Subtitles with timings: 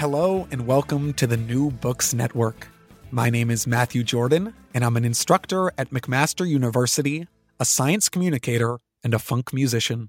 [0.00, 2.68] Hello, and welcome to the New Books Network.
[3.10, 7.28] My name is Matthew Jordan, and I'm an instructor at McMaster University,
[7.60, 10.08] a science communicator, and a funk musician.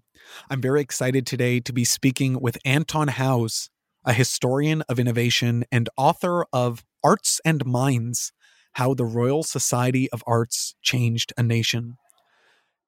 [0.49, 3.69] I'm very excited today to be speaking with Anton Howes,
[4.05, 8.31] a historian of innovation and author of Arts and Minds
[8.75, 11.97] How the Royal Society of Arts Changed a Nation.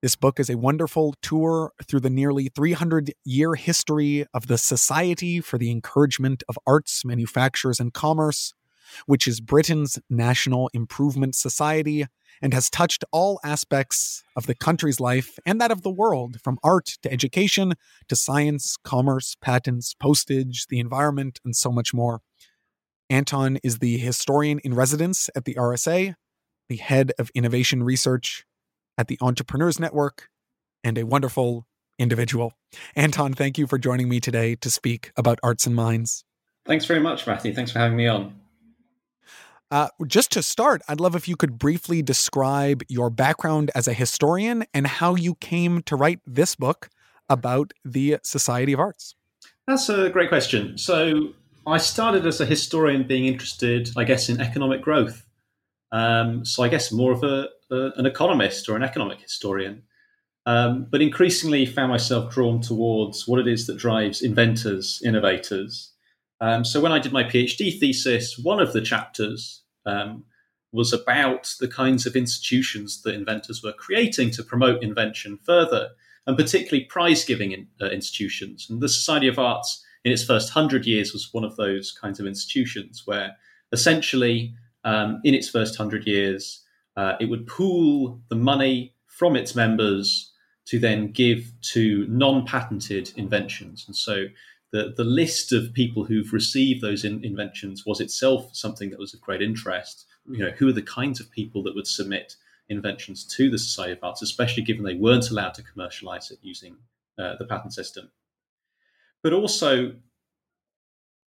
[0.04, 5.40] This book is a wonderful tour through the nearly 300 year history of the Society
[5.40, 8.54] for the Encouragement of Arts, Manufactures, and Commerce,
[9.06, 12.06] which is Britain's national improvement society
[12.42, 16.60] and has touched all aspects of the country's life and that of the world, from
[16.66, 17.76] art to education
[18.10, 22.20] to science, commerce, patents, postage, the environment, and so much more.
[23.10, 26.16] Anton is the historian in residence at the RSA,
[26.68, 28.44] the head of innovation research
[28.98, 30.30] at the Entrepreneurs Network,
[30.84, 31.66] and a wonderful
[31.98, 32.54] individual.
[32.96, 36.26] Anton, thank you for joining me today to speak about Arts and Minds.
[36.66, 37.54] Thanks very much, Matthew.
[37.54, 38.36] Thanks for having me on.
[39.72, 43.94] Uh, just to start, I'd love if you could briefly describe your background as a
[43.94, 46.90] historian and how you came to write this book
[47.28, 49.16] about the Society of Arts.
[49.68, 50.78] That's a great question.
[50.78, 51.34] So,
[51.66, 55.26] I started as a historian being interested, I guess, in economic growth.
[55.92, 59.84] Um, so, I guess more of a, a, an economist or an economic historian.
[60.46, 65.94] Um, but increasingly found myself drawn towards what it is that drives inventors, innovators.
[66.42, 70.26] Um, so when I did my PhD thesis, one of the chapters um,
[70.74, 75.92] was about the kinds of institutions that inventors were creating to promote invention further,
[76.28, 78.68] and particularly prize giving in, uh, institutions.
[78.70, 82.20] And the Society of Arts, in its first hundred years, was one of those kinds
[82.20, 83.38] of institutions where
[83.72, 86.63] essentially, um, in its first hundred years,
[86.96, 90.32] uh, it would pool the money from its members
[90.66, 93.84] to then give to non-patented inventions.
[93.88, 94.26] And so
[94.72, 99.14] the, the list of people who've received those in, inventions was itself something that was
[99.14, 100.06] of great interest.
[100.26, 102.38] You know, who are the kinds of people that would submit
[102.70, 106.78] inventions to the Society of Arts, especially given they weren't allowed to commercialize it using
[107.20, 108.10] uh, the patent system.
[109.22, 109.94] But also,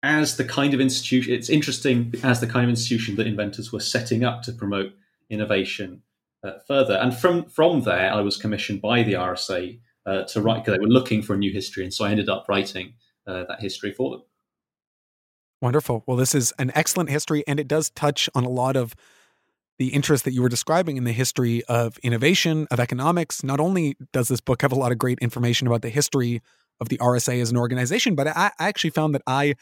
[0.02, 3.80] as the kind of institution, it's interesting as the kind of institution that inventors were
[3.80, 4.92] setting up to promote
[5.30, 6.02] innovation
[6.44, 6.94] uh, further.
[6.94, 10.84] And from from there, I was commissioned by the RSA uh, to write because they
[10.84, 12.94] were looking for a new history, and so I ended up writing
[13.26, 14.22] uh, that history for them.
[15.60, 16.04] Wonderful.
[16.06, 18.94] Well, this is an excellent history, and it does touch on a lot of
[19.78, 23.42] the interest that you were describing in the history of innovation, of economics.
[23.42, 26.40] Not only does this book have a lot of great information about the history
[26.80, 29.54] of the RSA as an organization, but I, I actually found that I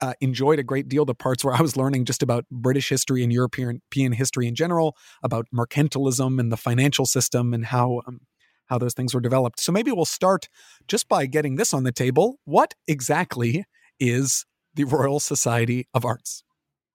[0.00, 3.22] uh, enjoyed a great deal the parts where I was learning just about British history
[3.22, 3.80] and European
[4.12, 8.20] history in general, about mercantilism and the financial system and how um,
[8.66, 9.60] how those things were developed.
[9.60, 10.48] So maybe we'll start
[10.88, 12.38] just by getting this on the table.
[12.44, 13.64] What exactly
[14.00, 16.44] is the Royal Society of Arts?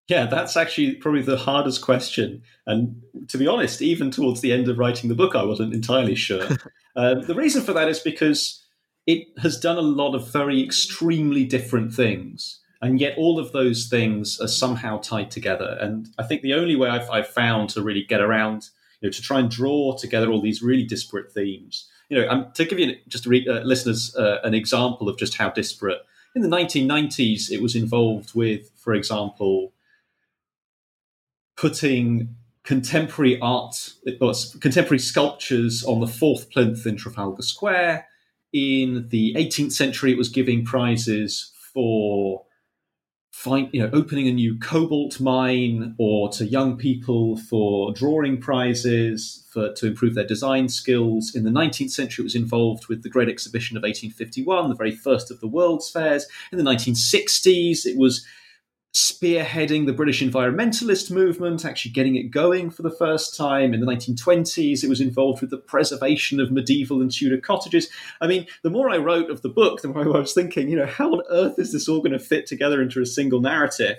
[0.07, 2.41] Yeah, that's actually probably the hardest question.
[2.65, 6.15] And to be honest, even towards the end of writing the book, I wasn't entirely
[6.15, 6.43] sure.
[6.95, 8.65] uh, the reason for that is because
[9.05, 13.87] it has done a lot of very extremely different things and yet all of those
[13.87, 15.77] things are somehow tied together.
[15.81, 18.69] And I think the only way I've, I've, found to really get around,
[19.01, 22.51] you know, to try and draw together all these really disparate themes you know, um,
[22.55, 26.01] to give you just to uh, listeners uh, an example of just how disparate.
[26.35, 29.73] In the 1990s, it was involved with, for example,
[31.55, 38.07] putting contemporary art, or contemporary sculptures on the fourth plinth in Trafalgar Square.
[38.53, 42.45] In the 18th century, it was giving prizes for
[43.39, 49.45] find, you know, opening a new cobalt mine or to young people for drawing prizes
[49.49, 51.33] for, to improve their design skills.
[51.33, 54.91] In the 19th century, it was involved with the Great Exhibition of 1851, the very
[54.91, 56.27] first of the World's Fairs.
[56.51, 58.25] In the 1960s, it was
[58.93, 63.73] spearheading the British environmentalist movement, actually getting it going for the first time.
[63.73, 67.87] In the 1920s, it was involved with the preservation of medieval and Tudor cottages.
[68.19, 70.75] I mean, the more I wrote of the book, the more I was thinking, you
[70.75, 73.97] know, how on earth is this all going to fit together into a single narrative?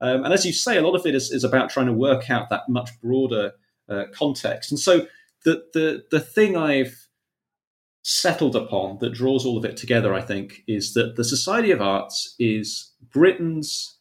[0.00, 2.28] Um, and as you say, a lot of it is, is, about trying to work
[2.28, 3.52] out that much broader
[3.88, 4.70] uh, context.
[4.70, 5.06] And so
[5.44, 7.06] the, the, the thing I've
[8.02, 11.80] settled upon that draws all of it together, I think, is that the Society of
[11.80, 13.95] Arts is Britain's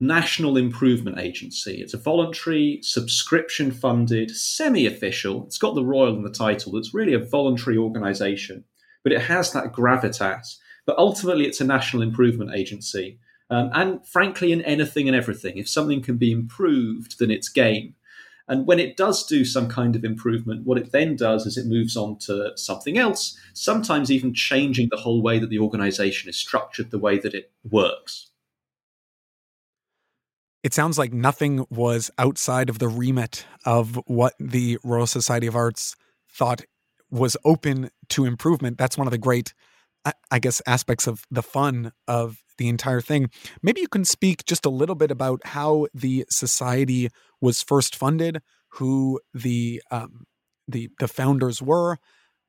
[0.00, 1.80] National Improvement Agency.
[1.80, 6.92] It's a voluntary, subscription funded, semi official, it's got the royal in the title, it's
[6.92, 8.64] really a voluntary organization,
[9.02, 10.58] but it has that gravitas.
[10.84, 13.18] But ultimately, it's a national improvement agency.
[13.48, 17.94] Um, and frankly, in anything and everything, if something can be improved, then it's game.
[18.48, 21.66] And when it does do some kind of improvement, what it then does is it
[21.66, 26.36] moves on to something else, sometimes even changing the whole way that the organization is
[26.36, 28.30] structured, the way that it works
[30.66, 35.54] it sounds like nothing was outside of the remit of what the Royal Society of
[35.54, 35.94] Arts
[36.28, 36.62] thought
[37.08, 38.76] was open to improvement.
[38.76, 39.54] That's one of the great,
[40.28, 43.30] I guess, aspects of the fun of the entire thing.
[43.62, 47.10] Maybe you can speak just a little bit about how the society
[47.40, 50.26] was first funded, who the um,
[50.66, 51.98] the the founders were,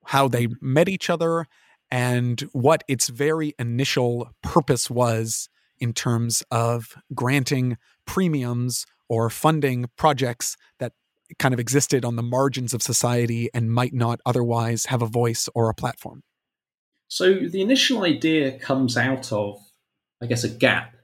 [0.05, 1.45] how they met each other,
[1.91, 5.49] and what its very initial purpose was
[5.79, 10.93] in terms of granting premiums or funding projects that
[11.37, 15.47] kind of existed on the margins of society and might not otherwise have a voice
[15.53, 16.23] or a platform.
[17.07, 19.59] So the initial idea comes out of,
[20.21, 20.95] I guess, a gap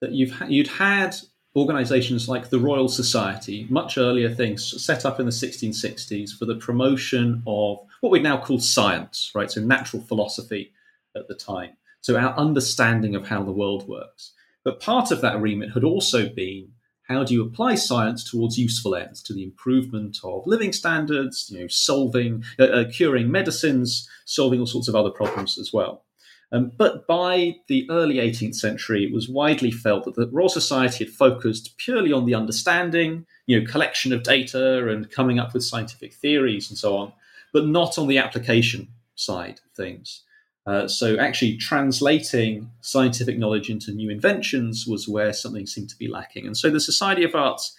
[0.00, 1.16] that you've ha- you'd had
[1.56, 6.54] organizations like the Royal Society, much earlier things set up in the 1660s for the
[6.54, 9.50] promotion of what we'd now call science, right?
[9.50, 10.72] So natural philosophy
[11.16, 11.70] at the time.
[12.00, 14.32] So our understanding of how the world works.
[14.64, 16.72] But part of that remit had also been
[17.08, 21.60] how do you apply science towards useful ends, to the improvement of living standards, you
[21.60, 26.04] know, solving, uh, uh, curing medicines, solving all sorts of other problems as well.
[26.52, 31.04] Um, but by the early 18th century, it was widely felt that the Royal Society
[31.04, 35.64] had focused purely on the understanding, you know, collection of data and coming up with
[35.64, 37.12] scientific theories and so on,
[37.52, 40.22] but not on the application side of things.
[40.68, 46.08] Uh, so actually translating scientific knowledge into new inventions was where something seemed to be
[46.08, 46.46] lacking.
[46.46, 47.74] And so the Society of Arts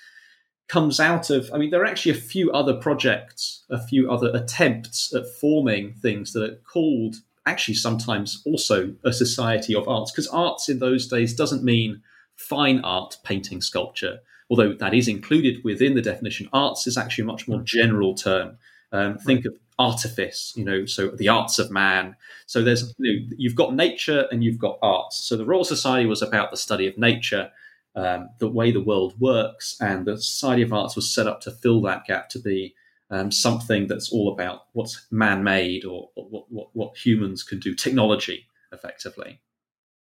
[0.67, 4.31] comes out of, I mean, there are actually a few other projects, a few other
[4.33, 10.27] attempts at forming things that are called actually sometimes also a society of arts, because
[10.27, 12.01] arts in those days doesn't mean
[12.35, 14.19] fine art, painting, sculpture,
[14.49, 16.49] although that is included within the definition.
[16.53, 18.57] Arts is actually a much more general term.
[18.91, 22.15] Um, think of artifice, you know, so the arts of man.
[22.45, 25.17] So there's you know, you've got nature and you've got arts.
[25.17, 27.49] So the Royal Society was about the study of nature,
[27.95, 31.51] um, the way the world works, and the Society of Arts was set up to
[31.51, 32.75] fill that gap to be
[33.09, 37.73] um, something that's all about what's man-made or, or what, what, what humans can do,
[37.73, 39.39] technology, effectively.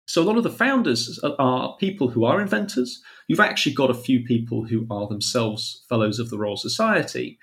[0.06, 3.00] So a lot of the founders are people who are inventors.
[3.28, 7.38] You've actually got a few people who are themselves fellows of the Royal Society.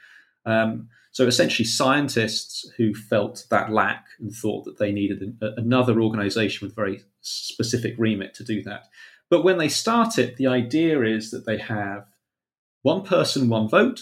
[0.45, 6.63] Um, so essentially, scientists who felt that lack and thought that they needed another organization
[6.63, 8.83] with very specific remit to do that.
[9.27, 12.05] But when they start it, the idea is that they have
[12.83, 14.01] one person, one vote.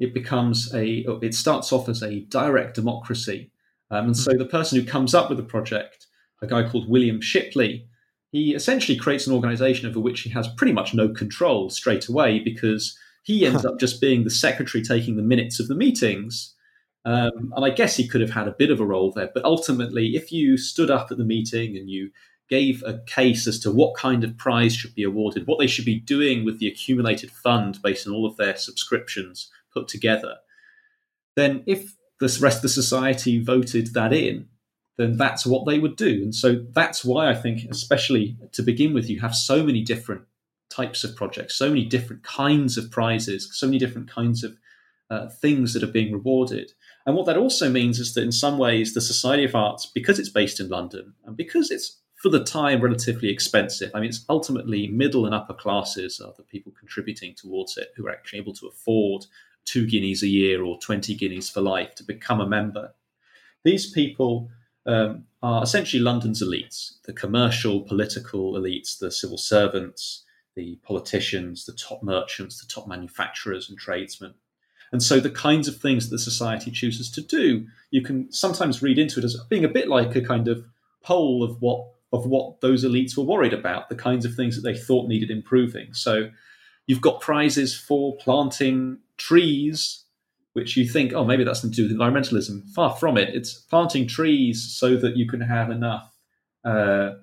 [0.00, 3.52] It becomes a, it starts off as a direct democracy.
[3.92, 4.38] Um, and so hmm.
[4.38, 6.08] the person who comes up with the project,
[6.42, 7.86] a guy called William Shipley,
[8.32, 12.40] he essentially creates an organization over which he has pretty much no control straight away
[12.40, 16.54] because he ends up just being the secretary taking the minutes of the meetings.
[17.04, 19.30] Um, and I guess he could have had a bit of a role there.
[19.34, 22.10] But ultimately, if you stood up at the meeting and you
[22.48, 25.84] gave a case as to what kind of prize should be awarded, what they should
[25.84, 30.36] be doing with the accumulated fund based on all of their subscriptions put together,
[31.34, 34.48] then if the rest of the society voted that in,
[34.98, 36.22] then that's what they would do.
[36.22, 40.22] And so that's why I think, especially to begin with, you have so many different
[40.68, 44.56] types of projects, so many different kinds of prizes, so many different kinds of
[45.10, 46.72] uh, things that are being rewarded.
[47.06, 50.18] And what that also means is that in some ways, the Society of Arts, because
[50.18, 54.24] it's based in London and because it's for the time relatively expensive, I mean, it's
[54.28, 58.54] ultimately middle and upper classes are the people contributing towards it who are actually able
[58.54, 59.26] to afford
[59.64, 62.92] two guineas a year or 20 guineas for life to become a member.
[63.64, 64.48] These people
[64.86, 70.24] um, are essentially London's elites the commercial, political elites, the civil servants,
[70.56, 74.34] the politicians, the top merchants, the top manufacturers and tradesmen.
[74.90, 78.82] And so the kinds of things that the society chooses to do, you can sometimes
[78.82, 80.64] read into it as being a bit like a kind of
[81.02, 84.62] poll of what of what those elites were worried about, the kinds of things that
[84.62, 85.92] they thought needed improving.
[85.92, 86.30] So
[86.86, 90.04] you've got prizes for planting trees,
[90.52, 92.70] which you think, oh, maybe that's to do with environmentalism.
[92.70, 93.34] Far from it.
[93.34, 96.14] It's planting trees so that you can have enough
[96.64, 97.14] uh,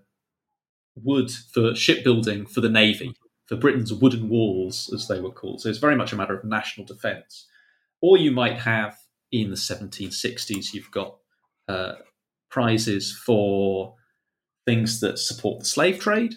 [0.95, 5.61] wood for shipbuilding for the navy, for Britain's wooden walls, as they were called.
[5.61, 7.47] So it's very much a matter of national defence.
[8.01, 8.97] Or you might have
[9.31, 11.17] in the 1760s, you've got
[11.67, 11.93] uh,
[12.49, 13.95] prizes for
[14.65, 16.35] things that support the slave trade,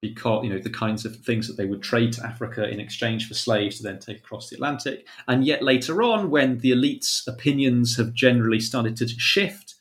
[0.00, 3.28] because you know the kinds of things that they would trade to Africa in exchange
[3.28, 5.06] for slaves to then take across the Atlantic.
[5.28, 9.71] And yet later on, when the elites' opinions have generally started to shift,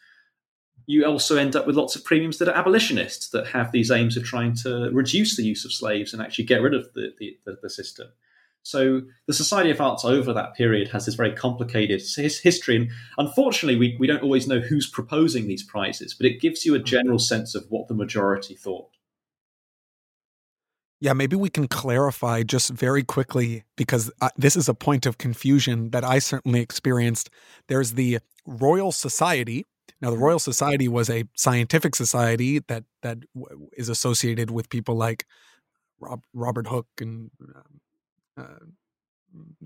[0.92, 4.18] you also end up with lots of premiums that are abolitionists that have these aims
[4.18, 7.38] of trying to reduce the use of slaves and actually get rid of the, the,
[7.46, 8.08] the, the system.
[8.64, 13.80] So the Society of Arts over that period has this very complicated history, and unfortunately,
[13.80, 17.18] we, we don't always know who's proposing these prizes, but it gives you a general
[17.18, 18.90] sense of what the majority thought.
[21.00, 25.18] Yeah, maybe we can clarify just very quickly because uh, this is a point of
[25.18, 27.32] confusion that I certainly experienced.
[27.68, 29.66] There's the Royal Society.
[30.02, 33.20] Now, the Royal Society was a scientific society that that
[33.74, 35.26] is associated with people like
[36.00, 37.82] Rob, Robert Hooke and um,
[38.38, 38.66] uh,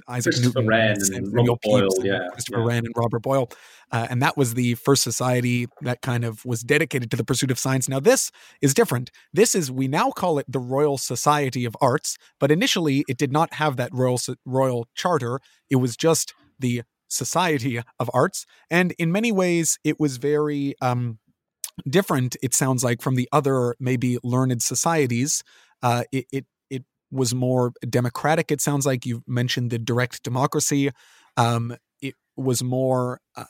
[0.08, 2.66] Isaac Newton, Wren and, and Robert Boyle, yeah, Christopher yeah.
[2.66, 3.50] Wren and Robert Boyle,
[3.92, 7.50] uh, and that was the first society that kind of was dedicated to the pursuit
[7.50, 7.90] of science.
[7.90, 9.10] Now this is different.
[9.34, 13.32] This is we now call it the Royal Society of Arts, but initially it did
[13.32, 15.40] not have that royal royal charter.
[15.70, 16.84] It was just the
[17.16, 21.20] Society of Arts, and in many ways it was very um,
[21.90, 22.36] different.
[22.44, 25.44] It sounds like from the other maybe learned societies.
[25.82, 26.46] Uh, it, it
[27.12, 28.52] was more democratic.
[28.52, 30.92] It sounds like you mentioned the direct democracy.
[31.38, 33.20] Um, it was more.
[33.36, 33.46] Uh,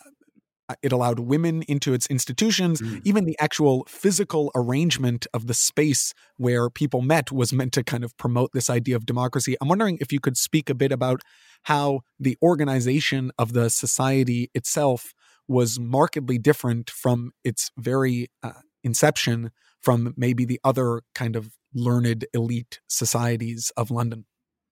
[0.81, 2.81] it allowed women into its institutions.
[2.81, 3.01] Mm.
[3.05, 8.03] Even the actual physical arrangement of the space where people met was meant to kind
[8.03, 9.55] of promote this idea of democracy.
[9.62, 11.22] I'm wondering if you could speak a bit about
[11.63, 15.13] how the organization of the society itself
[15.48, 18.51] was markedly different from its very uh,
[18.84, 24.25] inception from maybe the other kind of learned elite societies of London.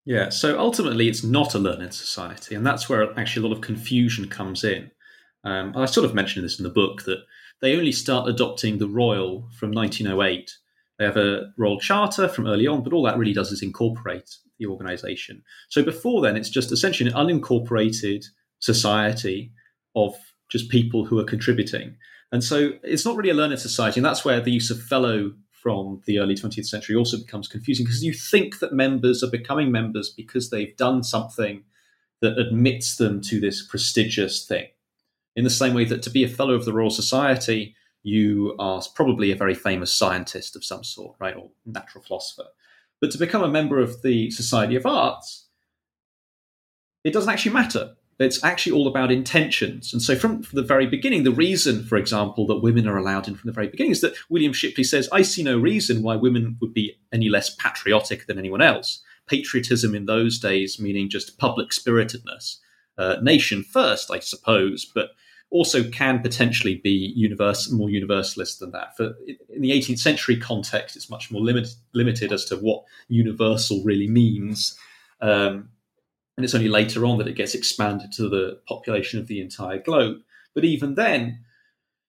[0.05, 3.61] Yeah, so ultimately it's not a learned society, and that's where actually a lot of
[3.61, 4.91] confusion comes in.
[5.43, 7.23] Um, I sort of mentioned this in the book that
[7.61, 10.51] they only start adopting the royal from 1908.
[10.99, 14.37] They have a royal charter from early on, but all that really does is incorporate
[14.59, 15.43] the organization.
[15.69, 18.25] So before then, it's just essentially an unincorporated
[18.59, 19.51] society
[19.95, 20.15] of
[20.49, 21.97] just people who are contributing.
[22.31, 25.33] And so it's not really a learned society, and that's where the use of fellow
[25.51, 29.71] from the early 20th century also becomes confusing because you think that members are becoming
[29.71, 31.63] members because they've done something
[32.21, 34.67] that admits them to this prestigious thing.
[35.35, 38.81] In the same way that to be a fellow of the Royal Society, you are
[38.95, 42.49] probably a very famous scientist of some sort, right, or natural philosopher.
[43.01, 45.47] But to become a member of the Society of Arts,
[47.03, 49.93] it doesn't actually matter it's actually all about intentions.
[49.93, 53.27] And so, from, from, the very beginning, the reason, for example, that women are allowed
[53.27, 56.15] in from the very beginning is that William Shipley says, I see no reason why
[56.15, 59.01] women would be any less patriotic than anyone else.
[59.27, 62.59] Patriotism in those days meaning just public spiritedness,
[62.97, 65.11] uh, nation first, I suppose, but
[65.53, 68.97] also can potentially be universe, more universalist than that.
[68.97, 69.13] For
[69.49, 74.07] in the 18th century context, it's much more limit, limited as to what universal really
[74.07, 74.75] means.
[75.21, 75.69] Um,
[76.35, 79.77] and it's only later on that it gets expanded to the population of the entire
[79.77, 80.21] globe.
[80.55, 81.45] But even then,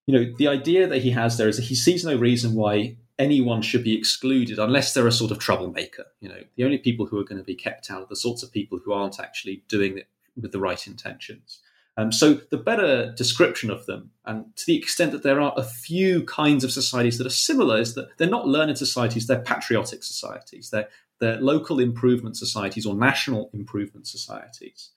[0.06, 2.96] you know, the idea that he has there is that he sees no reason why
[3.18, 6.06] anyone should be excluded unless they're a sort of troublemaker.
[6.20, 8.42] You know, the only people who are going to be kept out are the sorts
[8.42, 10.08] of people who aren't actually doing it
[10.40, 11.60] with the right intentions.
[11.96, 15.62] Um, so the better description of them, and to the extent that there are a
[15.62, 20.02] few kinds of societies that are similar, is that they're not learned societies; they're patriotic
[20.02, 20.70] societies.
[20.70, 20.88] They're
[21.20, 24.90] they're local improvement societies or national improvement societies.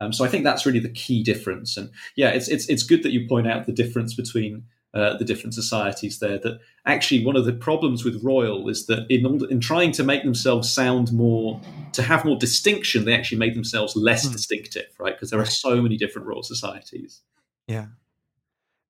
[0.00, 1.76] Um, so I think that's really the key difference.
[1.76, 5.24] And yeah, it's it's it's good that you point out the difference between uh, the
[5.24, 6.38] different societies there.
[6.38, 10.04] That actually one of the problems with Royal is that in order, in trying to
[10.04, 11.60] make themselves sound more
[11.92, 14.32] to have more distinction, they actually made themselves less mm.
[14.32, 15.14] distinctive, right?
[15.14, 17.22] Because there are so many different Royal societies.
[17.66, 17.86] Yeah.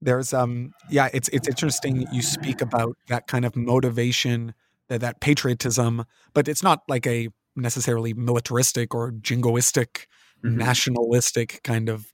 [0.03, 4.55] There's um yeah, it's it's interesting you speak about that kind of motivation,
[4.89, 10.07] that that patriotism, but it's not like a necessarily militaristic or jingoistic,
[10.45, 10.59] mm-hmm.
[10.59, 12.13] nationalistic kind of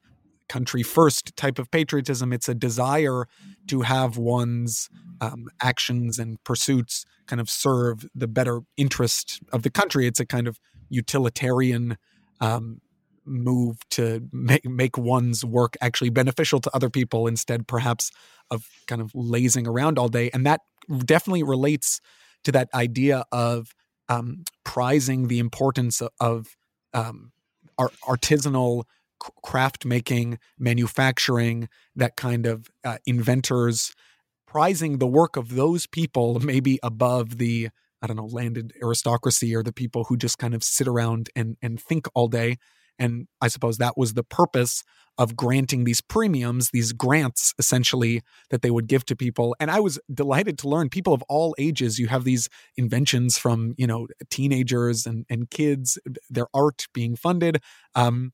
[0.50, 2.32] country first type of patriotism.
[2.32, 3.26] It's a desire
[3.68, 4.90] to have one's
[5.20, 10.08] um, actions and pursuits kind of serve the better interest of the country.
[10.08, 11.96] It's a kind of utilitarian
[12.40, 12.80] um,
[13.24, 18.10] move to make make one's work actually beneficial to other people instead perhaps
[18.50, 20.62] of kind of lazing around all day and that
[21.04, 22.00] definitely relates
[22.42, 23.72] to that idea of
[24.08, 26.56] um, prizing the importance of
[26.92, 27.30] um,
[27.78, 28.84] artisanal
[29.42, 33.94] craft making manufacturing that kind of uh, inventors
[34.46, 37.68] prizing the work of those people maybe above the
[38.02, 41.56] I don't know, landed aristocracy or the people who just kind of sit around and
[41.60, 42.56] and think all day.
[42.98, 44.84] And I suppose that was the purpose
[45.16, 49.56] of granting these premiums, these grants essentially that they would give to people.
[49.58, 53.74] And I was delighted to learn people of all ages, you have these inventions from,
[53.76, 55.98] you know, teenagers and, and kids,
[56.28, 57.62] their art being funded.
[57.94, 58.32] Um,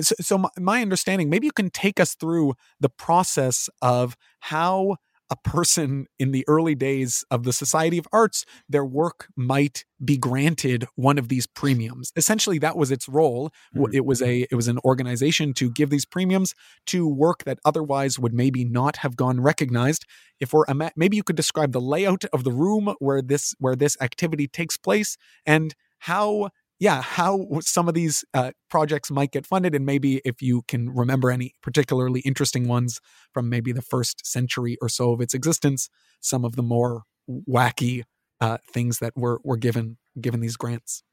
[0.00, 4.96] so, so my understanding, maybe you can take us through the process of how
[5.32, 10.18] a person in the early days of the Society of Arts, their work might be
[10.18, 12.12] granted one of these premiums.
[12.16, 13.50] Essentially, that was its role.
[13.74, 13.94] Mm-hmm.
[13.94, 16.54] It was a it was an organization to give these premiums
[16.88, 20.04] to work that otherwise would maybe not have gone recognized.
[20.38, 23.96] If we're maybe you could describe the layout of the room where this where this
[24.02, 26.50] activity takes place and how
[26.82, 30.90] yeah, how some of these uh, projects might get funded, and maybe if you can
[30.90, 32.98] remember any particularly interesting ones
[33.32, 38.02] from maybe the first century or so of its existence, some of the more wacky
[38.40, 41.04] uh, things that were were given given these grants.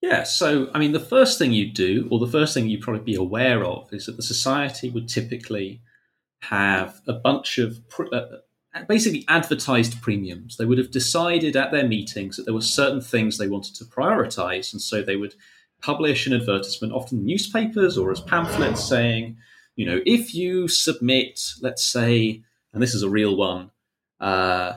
[0.00, 3.02] Yeah, so I mean, the first thing you do, or the first thing you'd probably
[3.02, 5.82] be aware of, is that the society would typically
[6.42, 8.26] have a bunch of pr- uh,
[8.88, 10.56] basically advertised premiums.
[10.56, 13.84] They would have decided at their meetings that there were certain things they wanted to
[13.84, 14.72] prioritize.
[14.72, 15.34] And so they would
[15.80, 19.36] publish an advertisement, often newspapers or as pamphlets, saying,
[19.76, 23.70] you know, if you submit, let's say, and this is a real one,
[24.20, 24.74] uh,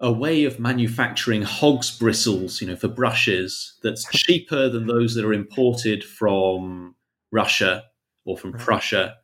[0.00, 5.24] a way of manufacturing hog's bristles, you know, for brushes that's cheaper than those that
[5.24, 6.94] are imported from
[7.30, 7.84] Russia
[8.24, 9.16] or from Prussia.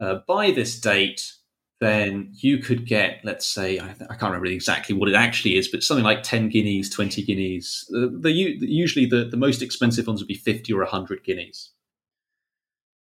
[0.00, 1.32] Uh, by this date,
[1.80, 5.66] then you could get, let's say, I, I, can't remember exactly what it actually is,
[5.66, 7.86] but something like 10 guineas, 20 guineas.
[7.88, 11.70] The, the usually the, the most expensive ones would be 50 or 100 guineas.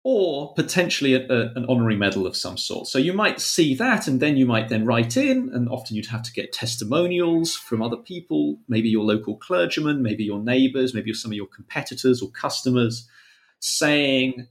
[0.04, 2.88] Or potentially a, a, an honorary medal of some sort.
[2.88, 6.06] So you might see that, and then you might then write in, and often you'd
[6.06, 11.12] have to get testimonials from other people, maybe your local clergyman, maybe your neighbors, maybe
[11.14, 13.10] some of your competitors or customers,
[13.60, 14.48] saying,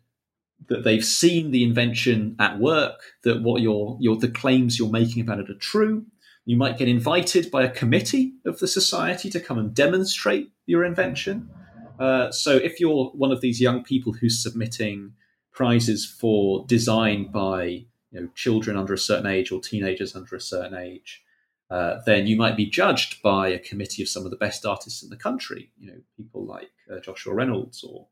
[0.69, 5.23] that they've seen the invention at work, that what your, your the claims you're making
[5.23, 6.07] about it are true.
[6.45, 10.85] You might get invited by a committee of the society to come and demonstrate your
[10.85, 11.51] invention.
[11.99, 15.13] Uh, so if you're one of these young people who's submitting
[15.53, 20.41] prizes for design by you know, children under a certain age or teenagers under a
[20.41, 21.23] certain age,
[21.71, 25.03] uh, then you might be judged by a committee of some of the best artists
[25.03, 25.71] in the country.
[25.79, 28.07] You know, people like uh, Joshua Reynolds or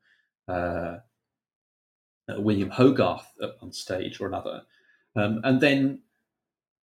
[2.29, 3.27] uh, William Hogarth
[3.61, 4.63] on stage or another.
[5.17, 6.01] Um, and then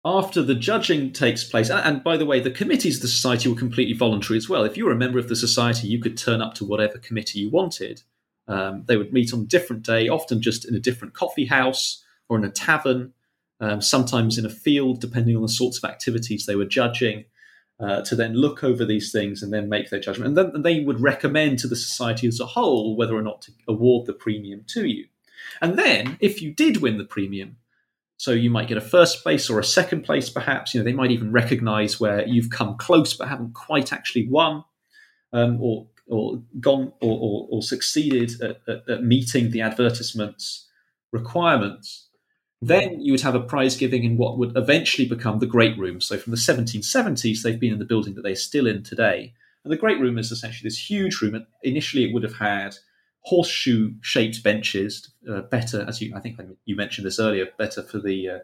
[0.05, 3.55] after the judging takes place, and, by the way, the committees of the society were
[3.55, 4.63] completely voluntary as well.
[4.63, 7.39] If you were a member of the society, you could turn up to whatever committee
[7.39, 8.03] you wanted.
[8.47, 12.03] Um, they would meet on a different day, often just in a different coffee house
[12.29, 13.13] or in a tavern,
[13.59, 17.25] um, sometimes in a field, depending on the sorts of activities they were judging,
[17.79, 20.37] uh, to then look over these things and then make their judgment.
[20.37, 23.51] And then they would recommend to the society as a whole whether or not to
[23.67, 25.05] award the premium to you.
[25.61, 27.57] And then if you did win the premium,
[28.17, 30.73] so you might get a first place or a second place, perhaps.
[30.73, 34.63] You know, they might even recognise where you've come close but haven't quite actually won,
[35.33, 40.67] um, or or gone or, or, or succeeded at, at, at, meeting the advertisement's
[41.11, 42.07] requirements.
[42.61, 46.01] Then you would have a prize giving in what would eventually become the Great Room.
[46.01, 49.33] So from the 1770s, they've been in the building that they're still in today.
[49.63, 51.45] And the Great Room is essentially this huge room.
[51.61, 52.77] Initially, it would have had
[53.27, 57.99] horseshoe shaped benches, uh, better, as you, I think you mentioned this earlier, better for
[57.99, 58.39] the uh,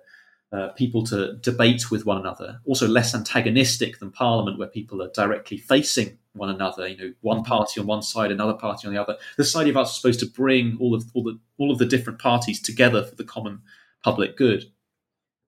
[0.56, 2.60] uh, people to debate with one another.
[2.65, 6.86] Also, less antagonistic than Parliament, where people are directly facing one another.
[6.86, 7.46] You know, one mm-hmm.
[7.46, 9.15] party on one side, another party on the other.
[9.38, 11.86] The Society of Arts is supposed to bring all of all the all of the
[11.86, 13.62] different parties together for the common
[14.04, 14.65] public good,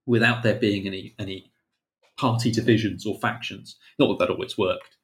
[0.06, 1.52] without there being any any
[2.17, 3.76] party divisions or factions.
[4.00, 4.95] Not that that always worked.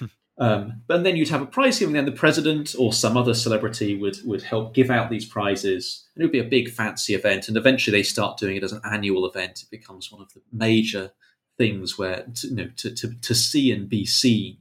[0.38, 3.96] Um, and then you'd have a prize giving, then the president or some other celebrity
[3.96, 6.06] would would help give out these prizes.
[6.14, 8.72] And it would be a big fancy event, and eventually they start doing it as
[8.72, 9.62] an annual event.
[9.62, 11.12] It becomes one of the major
[11.58, 14.56] things where to, you know to, to, to see and be seen.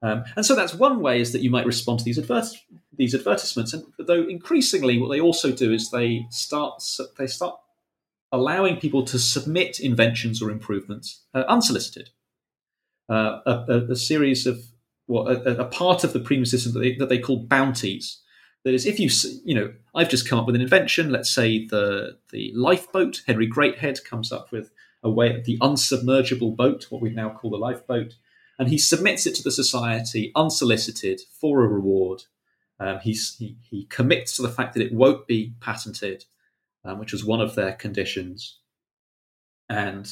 [0.00, 2.56] Um, and so that's one way is that you might respond to these advert-
[2.96, 3.72] these advertisements.
[3.72, 6.82] And though increasingly, what they also do is they start
[7.18, 7.58] they start
[8.30, 12.10] allowing people to submit inventions or improvements uh, unsolicited.
[13.08, 14.60] Uh, a, a, series of
[15.08, 18.20] well, a, a, part of the premium system that they, that they call bounties.
[18.64, 19.08] That is, if you
[19.44, 21.10] you know, I've just come up with an invention.
[21.10, 23.22] Let's say the the lifeboat.
[23.26, 24.70] Henry Greathead comes up with
[25.02, 28.14] a way the unsubmergible boat, what we now call the lifeboat,
[28.58, 32.24] and he submits it to the society unsolicited for a reward.
[32.80, 33.16] Um, he,
[33.62, 36.26] he commits to the fact that it won't be patented,
[36.84, 38.58] um, which was one of their conditions,
[39.68, 40.08] and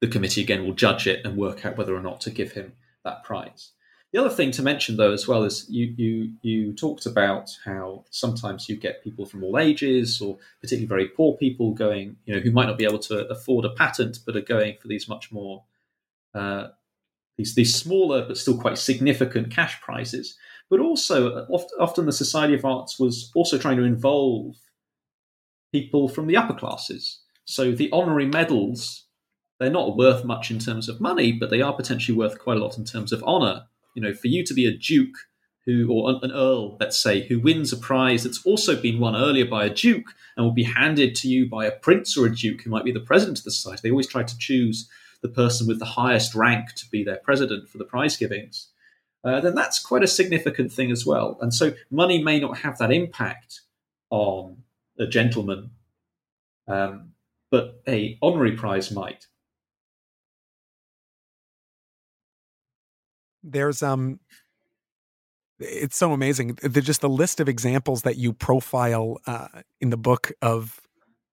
[0.00, 2.72] the committee again will judge it and work out whether or not to give him
[3.04, 3.70] that prize.
[4.12, 8.04] The other thing to mention, though, as well, is you you you talked about how
[8.10, 12.40] sometimes you get people from all ages, or particularly very poor people, going, you know,
[12.40, 15.32] who might not be able to afford a patent, but are going for these much
[15.32, 15.64] more
[16.34, 16.68] uh,
[17.38, 20.36] these these smaller but still quite significant cash prizes.
[20.68, 21.46] But also, uh,
[21.80, 24.56] often the Society of Arts was also trying to involve
[25.72, 27.20] people from the upper classes.
[27.46, 29.06] So the honorary medals,
[29.58, 32.60] they're not worth much in terms of money, but they are potentially worth quite a
[32.60, 35.16] lot in terms of honor you know, for you to be a duke
[35.64, 39.46] who, or an earl, let's say, who wins a prize that's also been won earlier
[39.46, 42.62] by a duke and will be handed to you by a prince or a duke
[42.62, 43.80] who might be the president of the society.
[43.82, 44.88] They always try to choose
[45.20, 48.68] the person with the highest rank to be their president for the prize givings.
[49.24, 51.38] Uh, then that's quite a significant thing as well.
[51.40, 53.60] And so money may not have that impact
[54.10, 54.64] on
[54.98, 55.70] a gentleman,
[56.66, 57.12] um,
[57.50, 59.28] but a honorary prize might.
[63.42, 64.18] There's um
[65.58, 69.48] it's so amazing the, just the list of examples that you profile uh,
[69.80, 70.80] in the book of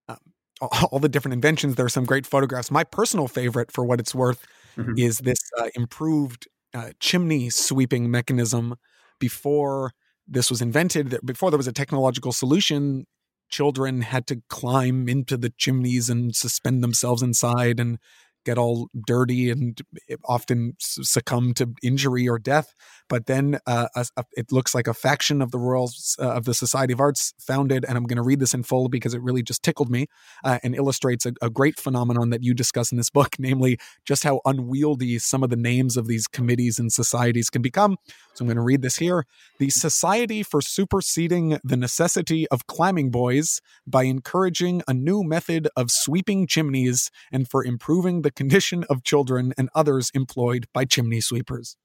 [0.07, 0.17] um,
[0.91, 4.13] all the different inventions there are some great photographs my personal favorite for what it's
[4.13, 4.45] worth
[4.77, 4.93] mm-hmm.
[4.97, 8.75] is this uh, improved uh, chimney sweeping mechanism
[9.19, 9.91] before
[10.27, 13.05] this was invented before there was a technological solution
[13.49, 17.97] children had to climb into the chimneys and suspend themselves inside and
[18.45, 19.80] get all dirty and
[20.25, 22.73] often succumb to injury or death.
[23.10, 26.45] But then uh, a, a, it looks like a faction of the Royals uh, of
[26.45, 29.21] the Society of Arts founded, and I'm going to read this in full because it
[29.21, 30.08] really just tickled me
[30.43, 34.23] uh, and illustrates a, a, great phenomenon that you discuss in this book, namely just
[34.23, 37.97] how unwieldy some of the names of these committees and societies can become.
[38.36, 39.25] So I'm going to read this here:
[39.58, 45.89] the Society for Superseding the Necessity of Climbing Boys by encouraging a new method of
[45.91, 51.77] sweeping chimneys and for improving the condition of children and others employed by chimney sweepers.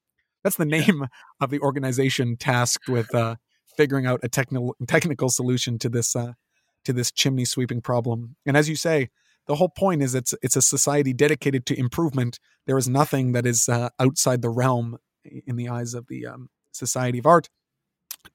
[0.43, 1.07] That's the name yeah.
[1.41, 3.37] of the organization tasked with uh,
[3.77, 6.33] figuring out a technical technical solution to this uh,
[6.85, 8.37] to this chimney sweeping problem.
[8.47, 9.09] And as you say,
[9.47, 12.39] the whole point is it's it's a society dedicated to improvement.
[12.67, 14.99] There is nothing that is uh, outside the realm
[15.47, 17.49] in the eyes of the um, Society of Art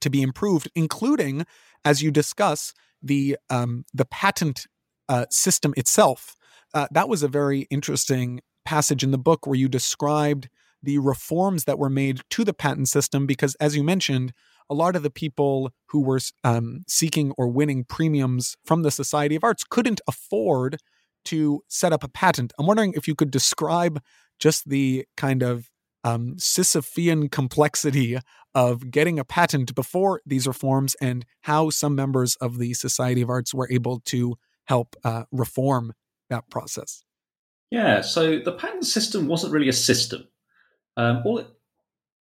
[0.01, 1.45] to be improved, including,
[1.83, 4.67] as you discuss, the um, the patent
[5.07, 6.35] uh, system itself.
[6.73, 10.49] Uh, that was a very interesting passage in the book where you described
[10.81, 14.33] the reforms that were made to the patent system because, as you mentioned,
[14.69, 19.35] a lot of the people who were um, seeking or winning premiums from the Society
[19.35, 20.77] of Arts couldn't afford
[21.25, 22.53] to set up a patent.
[22.57, 24.01] I'm wondering if you could describe
[24.39, 25.69] just the kind of
[26.03, 28.17] um, Sisyphean complexity
[28.55, 33.29] of getting a patent before these reforms and how some members of the Society of
[33.29, 35.93] Arts were able to help uh, reform
[36.29, 37.03] that process.
[37.71, 40.27] Yeah, so the patent system wasn't really a system.
[40.97, 41.47] Um, all it,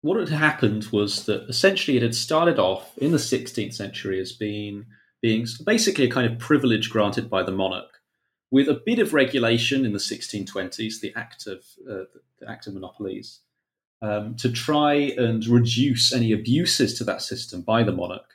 [0.01, 4.31] what had happened was that essentially it had started off in the 16th century as
[4.33, 4.85] being
[5.21, 8.01] being basically a kind of privilege granted by the monarch,
[8.51, 12.03] with a bit of regulation in the 1620s, the Act of uh,
[12.39, 13.39] the Act of Monopolies,
[14.01, 18.32] um, to try and reduce any abuses to that system by the monarch.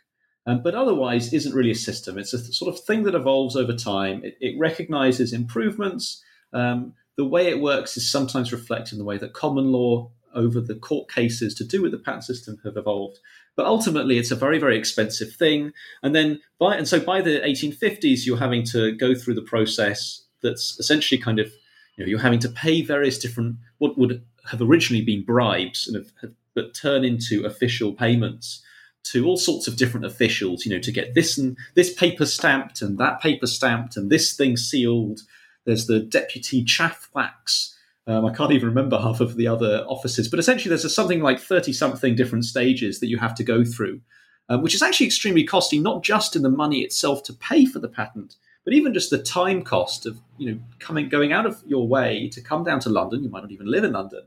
[0.48, 2.16] Um, but otherwise, isn't really a system.
[2.16, 4.24] It's a sort of thing that evolves over time.
[4.24, 6.24] It, it recognizes improvements.
[6.54, 10.58] Um, the way it works is sometimes reflected in the way that common law over
[10.58, 13.18] the court cases to do with the patent system have evolved.
[13.56, 15.72] But ultimately, it's a very, very expensive thing.
[16.02, 20.24] And then, by and so by the 1850s, you're having to go through the process
[20.42, 21.52] that's essentially kind of,
[21.96, 25.96] you know, you're having to pay various different what would have originally been bribes and
[25.96, 28.62] have, have but turn into official payments
[29.04, 30.64] to all sorts of different officials.
[30.64, 34.36] You know, to get this and this paper stamped and that paper stamped and this
[34.36, 35.20] thing sealed.
[35.64, 40.28] There's the deputy chaff wax Um, I can't even remember half of the other offices,
[40.28, 43.64] but essentially there's a, something like 30 something different stages that you have to go
[43.64, 44.00] through,
[44.48, 47.80] um, which is actually extremely costly, not just in the money itself to pay for
[47.80, 51.62] the patent, but even just the time cost of you know coming going out of
[51.66, 53.22] your way to come down to London.
[53.22, 54.22] You might not even live in London.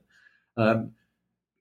[0.58, 0.92] Um,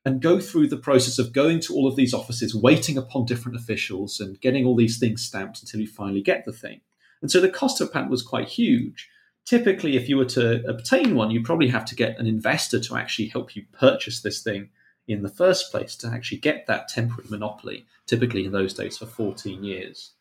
[0.04, 3.56] and go through the process of going to all of these offices, waiting upon different
[3.56, 6.80] officials, and getting all these things stamped until you finally get the thing.
[7.20, 9.08] And so the cost of a patent was quite huge
[9.50, 12.96] typically, if you were to obtain one, you probably have to get an investor to
[12.96, 14.68] actually help you purchase this thing
[15.08, 19.06] in the first place to actually get that temporary monopoly, typically in those days for
[19.06, 20.12] 14 years.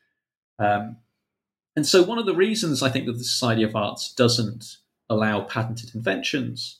[0.57, 0.97] Um,
[1.75, 4.77] and so, one of the reasons I think that the Society of Arts doesn't
[5.09, 6.79] allow patented inventions,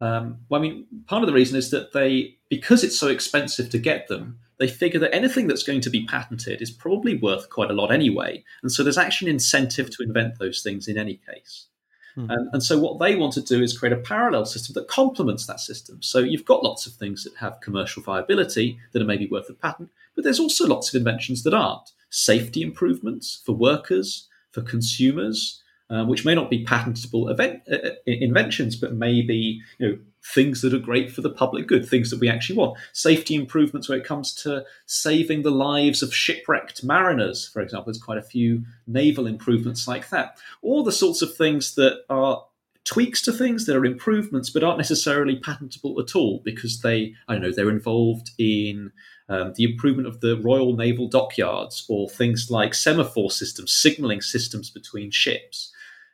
[0.00, 3.70] um, well, I mean, part of the reason is that they, because it's so expensive
[3.70, 7.50] to get them, they figure that anything that's going to be patented is probably worth
[7.50, 8.44] quite a lot anyway.
[8.62, 11.66] And so, there's actually an incentive to invent those things in any case.
[12.14, 12.30] Hmm.
[12.30, 15.46] And, and so what they want to do is create a parallel system that complements
[15.46, 16.02] that system.
[16.02, 19.54] So you've got lots of things that have commercial viability that are maybe worth a
[19.54, 21.92] patent, but there's also lots of inventions that aren't.
[22.10, 27.90] Safety improvements for workers, for consumers, uh, which may not be patentable event, uh, uh
[28.06, 32.20] inventions, but maybe you know things that are great for the public good, things that
[32.20, 32.78] we actually want.
[32.92, 37.92] Safety improvements when it comes to saving the lives of shipwrecked mariners, for example.
[37.92, 40.38] There's quite a few naval improvements like that.
[40.62, 42.44] All the sorts of things that are
[42.84, 47.34] tweaks to things that are improvements but aren't necessarily patentable at all because they, I
[47.34, 48.90] don't know, they're involved in
[49.28, 54.70] um, the improvement of the Royal Naval dockyards or things like semaphore systems, signaling systems
[54.70, 55.72] between ships.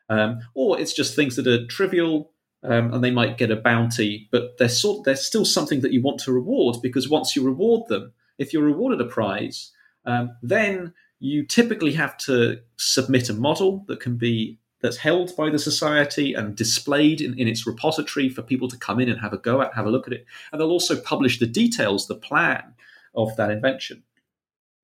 [0.09, 2.31] Um, or it's just things that are trivial
[2.63, 6.03] um, and they might get a bounty, but they're sort they're still something that you
[6.03, 9.73] want to reward because once you reward them, if you're rewarded a prize,
[10.05, 15.49] um, then you typically have to submit a model that can be that's held by
[15.49, 19.33] the society and displayed in, in its repository for people to come in and have
[19.33, 22.15] a go at, have a look at it, and they'll also publish the details, the
[22.15, 22.75] plan
[23.15, 24.03] of that invention.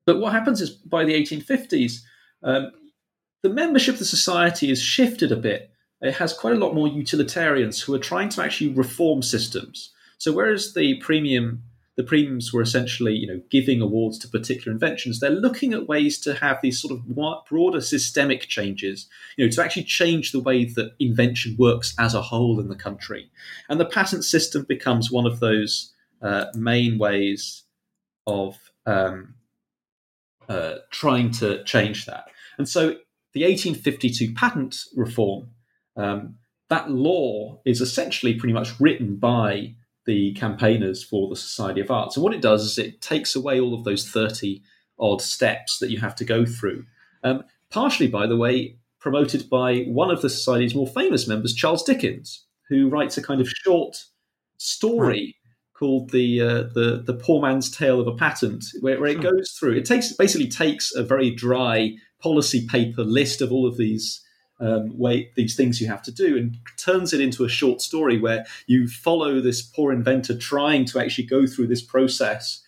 [0.06, 2.00] But what happens is by the 1850s,
[2.42, 2.72] um,
[3.42, 5.70] the membership of the society has shifted a bit.
[6.00, 9.92] It has quite a lot more utilitarians who are trying to actually reform systems.
[10.18, 11.62] So whereas the premium
[11.96, 16.18] the premiums were essentially you know giving awards to particular inventions they're looking at ways
[16.18, 17.04] to have these sort of
[17.46, 22.22] broader systemic changes you know to actually change the way that invention works as a
[22.22, 23.30] whole in the country.
[23.68, 27.64] And the patent system becomes one of those uh, main ways
[28.26, 29.34] of um,
[30.48, 32.26] uh, trying to change that.
[32.58, 32.96] And so
[33.32, 35.48] the 1852 patent reform
[35.96, 36.36] um,
[36.68, 39.74] that law is essentially pretty much written by
[40.06, 42.16] the campaigners for the Society of Arts.
[42.16, 44.62] And what it does is it takes away all of those 30
[44.98, 46.86] odd steps that you have to go through.
[47.22, 51.82] Um, partially, by the way, promoted by one of the Society's more famous members, Charles
[51.82, 54.04] Dickens, who writes a kind of short
[54.56, 55.36] story
[55.74, 59.50] called the, uh, the the poor man's tale of a patent, where, where it goes
[59.58, 59.76] through.
[59.76, 64.20] It takes basically takes a very dry policy paper list of all of these
[64.60, 68.20] um, way these things you have to do and turns it into a short story
[68.20, 72.62] where you follow this poor inventor trying to actually go through this process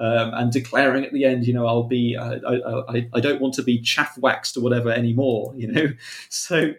[0.00, 3.52] um, and declaring at the end, you know, I'll be, I, I, I don't want
[3.54, 5.88] to be chaff waxed or whatever anymore, you know.
[6.30, 6.72] So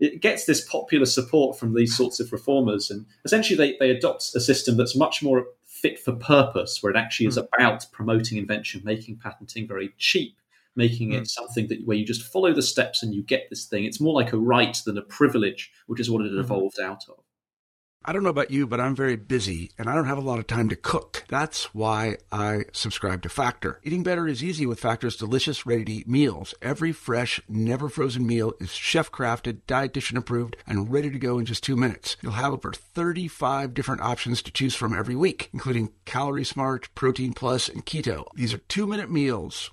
[0.00, 4.34] it gets this popular support from these sorts of reformers, and essentially they, they adopt
[4.34, 7.44] a system that's much more fit for purpose, where it actually is hmm.
[7.58, 10.36] about promoting invention, making patenting very cheap,
[10.78, 11.28] making it mm.
[11.28, 13.84] something that where you just follow the steps and you get this thing.
[13.84, 16.40] It's more like a right than a privilege, which is what it mm-hmm.
[16.40, 17.16] evolved out of.
[18.04, 20.38] I don't know about you, but I'm very busy and I don't have a lot
[20.38, 21.24] of time to cook.
[21.28, 23.80] That's why I subscribe to Factor.
[23.82, 26.54] Eating better is easy with Factor's delicious, ready to eat meals.
[26.62, 31.44] Every fresh, never frozen meal is chef crafted, dietitian approved, and ready to go in
[31.44, 32.16] just two minutes.
[32.22, 37.34] You'll have over 35 different options to choose from every week, including Calorie Smart, Protein
[37.34, 38.26] Plus, and Keto.
[38.36, 39.72] These are two minute meals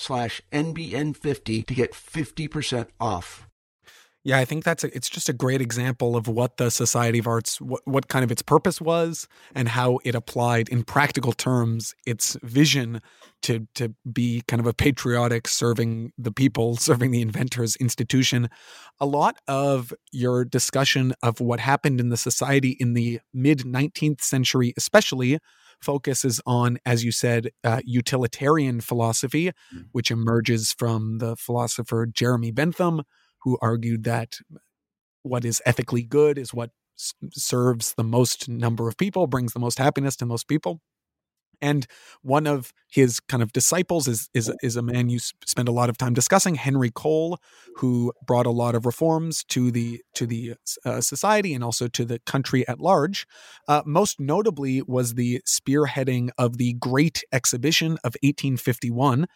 [0.00, 3.46] slash NBN50 to get 50% off.
[4.22, 7.26] Yeah, I think that's a, it's just a great example of what the Society of
[7.26, 11.94] Arts what, what kind of its purpose was and how it applied in practical terms
[12.06, 13.00] its vision
[13.42, 18.50] to to be kind of a patriotic serving the people, serving the inventors institution.
[19.00, 24.20] A lot of your discussion of what happened in the society in the mid 19th
[24.20, 25.38] century especially
[25.82, 29.84] focuses on, as you said, uh, utilitarian philosophy, mm.
[29.92, 33.02] which emerges from the philosopher Jeremy Bentham,
[33.42, 34.36] who argued that
[35.22, 39.60] what is ethically good is what s- serves the most number of people, brings the
[39.60, 40.80] most happiness to most people.
[41.62, 41.86] And
[42.22, 45.90] one of his kind of disciples is is is a man you spend a lot
[45.90, 47.38] of time discussing, Henry Cole,
[47.76, 52.04] who brought a lot of reforms to the to the uh, society and also to
[52.04, 53.26] the country at large.
[53.68, 59.26] Uh, most notably was the spearheading of the Great Exhibition of 1851.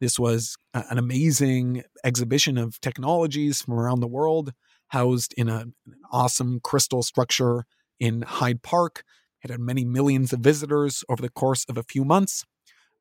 [0.00, 4.52] This was an amazing exhibition of technologies from around the world,
[4.88, 5.74] housed in a, an
[6.12, 7.64] awesome crystal structure
[7.98, 9.02] in Hyde Park.
[9.42, 12.44] It had many millions of visitors over the course of a few months.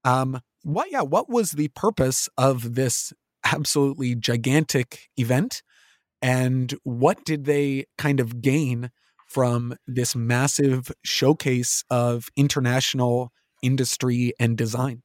[0.03, 3.13] Um, what, yeah, what was the purpose of this
[3.45, 5.63] absolutely gigantic event?
[6.21, 8.91] And what did they kind of gain
[9.27, 15.03] from this massive showcase of international industry and design?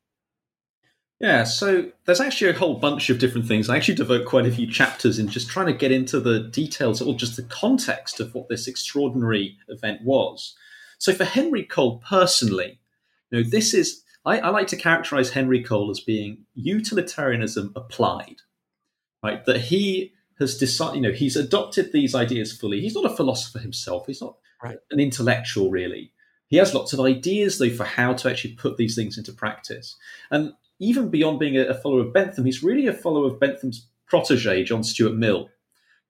[1.21, 3.69] Yeah, so there's actually a whole bunch of different things.
[3.69, 7.01] I actually devote quite a few chapters in just trying to get into the details
[7.01, 10.57] or just the context of what this extraordinary event was.
[11.03, 12.79] So for Henry Cole personally,
[13.33, 18.37] you know, this is I, I like to characterize Henry Cole as being utilitarianism applied,
[19.21, 19.45] right?
[19.45, 22.81] That he has decided, you know, he's adopted these ideas fully.
[22.81, 24.07] He's not a philosopher himself.
[24.07, 24.79] He's not right.
[24.93, 26.13] an intellectual, really.
[26.47, 29.97] He has lots of ideas, though, for how to actually put these things into practice.
[30.31, 33.89] And even beyond being a, a follower of Bentham, he's really a follower of Bentham's
[34.07, 35.49] protege, John Stuart Mill,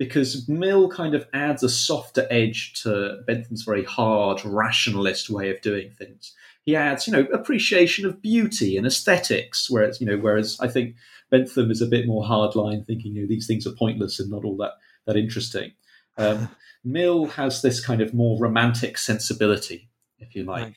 [0.02, 5.60] because Mill kind of adds a softer edge to Bentham's very hard rationalist way of
[5.60, 6.34] doing things.
[6.64, 10.96] He adds, you know, appreciation of beauty and aesthetics, whereas, you know, whereas I think
[11.30, 14.44] Bentham is a bit more hardline, thinking, you know, these things are pointless and not
[14.44, 14.72] all that
[15.06, 15.70] that interesting.
[16.18, 16.48] Um,
[16.84, 19.88] Mill has this kind of more romantic sensibility,
[20.18, 20.64] if you like.
[20.64, 20.74] Right.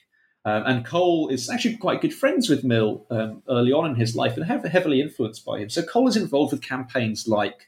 [0.58, 4.16] Um, and Cole is actually quite good friends with Mill um, early on in his
[4.16, 5.70] life and have, heavily influenced by him.
[5.72, 7.66] So Cole is involved with campaigns like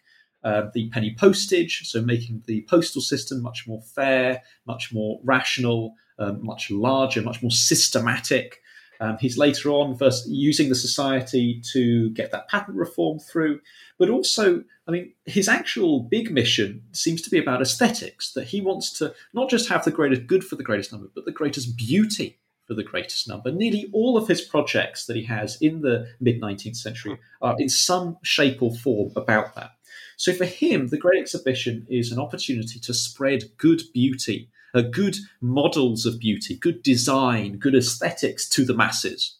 [0.48, 5.94] uh, the penny postage, so making the postal system much more fair, much more rational,
[6.20, 8.62] um, much larger, much more systematic.
[9.02, 13.60] Um, he's later on first using the society to get that patent reform through,
[14.00, 18.32] but also, I mean, his actual big mission seems to be about aesthetics.
[18.32, 21.26] That he wants to not just have the greatest good for the greatest number, but
[21.26, 23.52] the greatest beauty for the greatest number.
[23.52, 27.68] Nearly all of his projects that he has in the mid 19th century are in
[27.68, 29.72] some shape or form about that.
[30.18, 35.16] So for him, the Great Exhibition is an opportunity to spread good beauty, uh, good
[35.42, 39.38] models of beauty, good design, good aesthetics to the masses.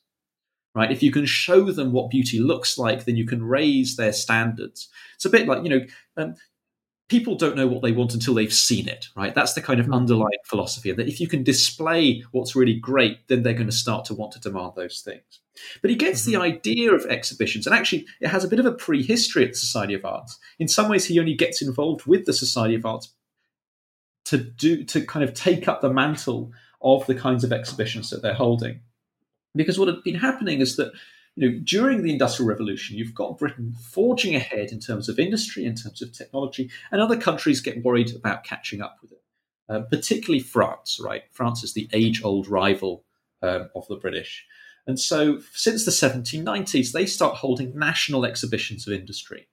[0.76, 0.92] Right?
[0.92, 4.88] If you can show them what beauty looks like, then you can raise their standards.
[5.16, 5.86] It's a bit like, you know,
[6.16, 6.36] um,
[7.10, 9.34] people don't know what they want until they've seen it, right?
[9.34, 9.96] That's the kind of hmm.
[9.96, 14.06] underlying philosophy that if you can display what's really great, then they're going to start
[14.06, 15.42] to want to demand those things.
[15.82, 16.32] But he gets mm-hmm.
[16.32, 19.58] the idea of exhibitions, and actually, it has a bit of a prehistory at the
[19.58, 20.40] Society of Arts.
[20.60, 23.14] In some ways, he only gets involved with the Society of Arts
[24.26, 28.22] to do to kind of take up the mantle of the kinds of exhibitions that
[28.22, 28.82] they're holding.
[29.56, 30.92] Because what had been happening is that
[31.36, 35.66] you know, during the Industrial Revolution, you've got Britain forging ahead in terms of industry,
[35.66, 39.24] in terms of technology, and other countries get worried about catching up with it.
[39.70, 41.24] Uh, particularly France, right?
[41.32, 43.04] France is the age-old rival
[43.42, 44.46] um, of the British,
[44.88, 49.48] and so since the 1790s, they start holding national exhibitions of industry,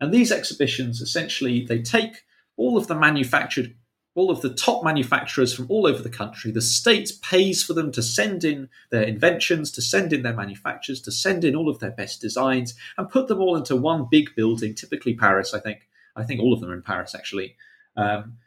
[0.00, 2.24] and these exhibitions essentially they take
[2.56, 3.74] all of the manufactured
[4.16, 6.50] all of the top manufacturers from all over the country.
[6.50, 11.02] The state pays for them to send in their inventions, to send in their manufacturers,
[11.02, 14.34] to send in all of their best designs, and put them all into one big
[14.34, 15.86] building, typically Paris, I think.
[16.16, 17.56] I think all of them are in Paris, actually.
[17.94, 18.38] Um,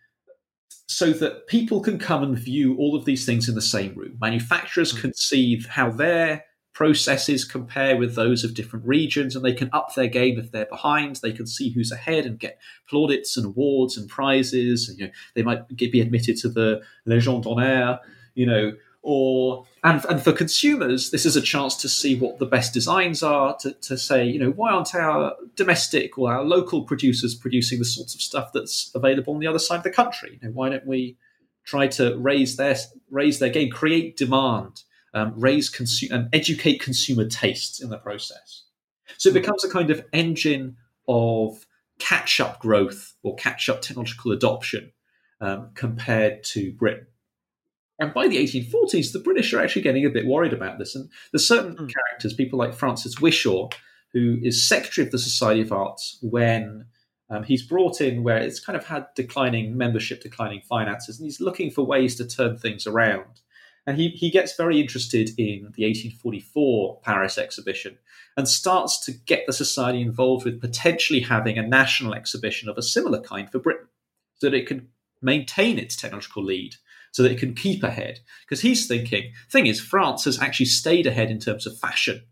[0.88, 4.18] so that people can come and view all of these things in the same room.
[4.20, 5.02] Manufacturers mm.
[5.02, 9.94] can see how their processes compare with those of different regions and they can up
[9.96, 13.98] their game if they're behind they can see who's ahead and get plaudits and awards
[13.98, 18.00] and prizes you know they might get, be admitted to the Légion d'honneur
[18.34, 22.46] you know or and, and for consumers this is a chance to see what the
[22.46, 26.84] best designs are to, to say you know why aren't our domestic or our local
[26.84, 30.40] producers producing the sorts of stuff that's available on the other side of the country
[30.42, 31.18] you know why don't we
[31.66, 32.76] try to raise their
[33.10, 34.84] raise their game create demand
[35.14, 38.64] um, raise consumer and educate consumer tastes in the process.
[39.18, 39.40] So it hmm.
[39.40, 40.78] becomes a kind of engine
[41.08, 41.66] of
[41.98, 44.92] catch up growth or catch up technological adoption
[45.42, 47.08] um, compared to Britain.
[48.00, 50.96] And by the 1840s, the British are actually getting a bit worried about this.
[50.96, 51.94] And there's certain mm.
[51.94, 53.72] characters, people like Francis Whishaw,
[54.14, 56.86] who is secretary of the Society of Arts when
[57.30, 61.42] um, he's brought in where it's kind of had declining membership, declining finances, and he's
[61.42, 63.42] looking for ways to turn things around.
[63.86, 67.98] And he, he gets very interested in the 1844 Paris exhibition
[68.38, 72.84] and starts to get the society involved with potentially having a national exhibition of a
[72.84, 73.88] similar kind for Britain
[74.36, 74.90] so that it can
[75.22, 76.76] maintain its technological lead
[77.12, 78.20] so that it can keep ahead.
[78.42, 82.24] Because he's thinking, thing is, France has actually stayed ahead in terms of fashion.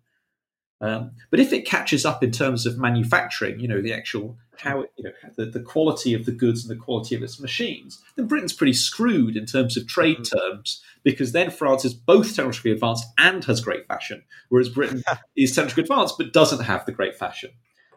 [0.80, 4.82] Um, but if it catches up in terms of manufacturing, you know, the actual how
[4.82, 8.03] it, you know the, the quality of the goods and the quality of its machines,
[8.15, 10.38] then Britain's pretty screwed in terms of trade mm-hmm.
[10.38, 15.03] terms because then France is both technologically advanced and has great fashion, whereas Britain
[15.36, 17.51] is technologically advanced but doesn't have the great fashion.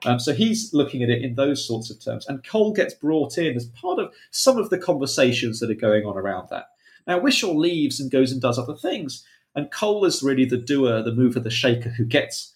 [0.06, 2.26] Um, so he's looking at it in those sorts of terms.
[2.26, 6.06] And Cole gets brought in as part of some of the conversations that are going
[6.06, 6.66] on around that.
[7.06, 9.24] Now, Whishaw leaves and goes and does other things.
[9.54, 12.54] And Cole is really the doer, the mover, the shaker who gets,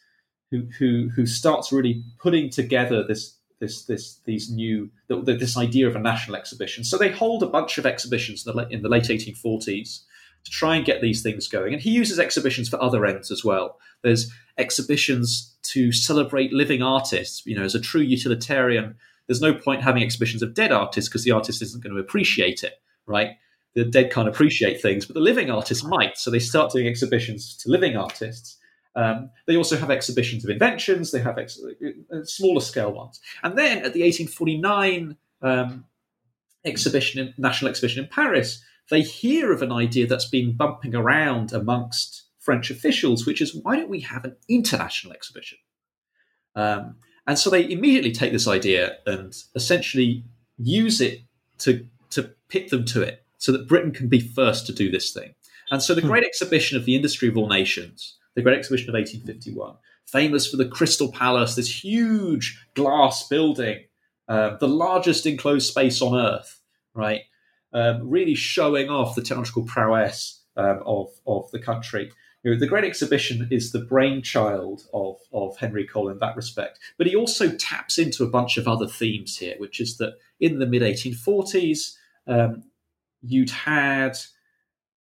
[0.51, 5.97] who, who, who starts really putting together this, this, this, these new, this idea of
[5.97, 6.85] a national exhibition.
[6.85, 10.05] So they hold a bunch of exhibitions in the, in the late 1840s
[10.45, 11.73] to try and get these things going.
[11.73, 13.79] And he uses exhibitions for other ends as well.
[14.03, 17.45] There's exhibitions to celebrate living artists.
[17.47, 18.97] You know, as a true utilitarian,
[19.27, 22.63] there's no point having exhibitions of dead artists because the artist isn't going to appreciate
[22.63, 22.75] it,
[23.07, 23.37] right?
[23.75, 26.17] The dead can't appreciate things, but the living artist might.
[26.17, 28.59] So they start doing exhibitions to living artists.
[28.97, 31.11] Um, they also have exhibitions of inventions.
[31.11, 31.61] They have ex-
[32.13, 33.21] uh, smaller scale ones.
[33.43, 35.85] And then at the 1849 um,
[36.65, 42.24] exhibition, national exhibition in Paris, they hear of an idea that's been bumping around amongst
[42.45, 45.59] French officials, which is why don't we have an international exhibition?
[46.55, 50.25] Um, and so they immediately take this idea and essentially
[50.59, 51.21] use it
[51.59, 55.13] to, to pit them to it so that Britain can be first to do this
[55.13, 55.35] thing.
[55.71, 56.09] And so the hmm.
[56.09, 59.77] Great Exhibition of the Industry of All Nations, the Great Exhibition of 1851,
[60.07, 63.85] famous for the Crystal Palace, this huge glass building,
[64.29, 66.61] uh, the largest enclosed space on Earth,
[66.95, 67.23] right?
[67.73, 72.13] Um, really showing off the technological prowess um, of, of the country.
[72.45, 76.79] You know, the Great Exhibition is the brainchild of, of Henry Cole in that respect,
[76.99, 80.59] but he also taps into a bunch of other themes here, which is that in
[80.59, 82.65] the mid 1840s, um,
[83.23, 84.19] you'd had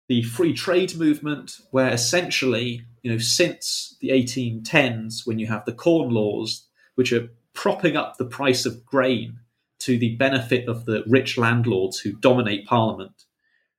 [0.07, 5.73] the free trade movement, where essentially, you know, since the 1810s, when you have the
[5.73, 9.39] Corn Laws, which are propping up the price of grain
[9.79, 13.25] to the benefit of the rich landlords who dominate Parliament,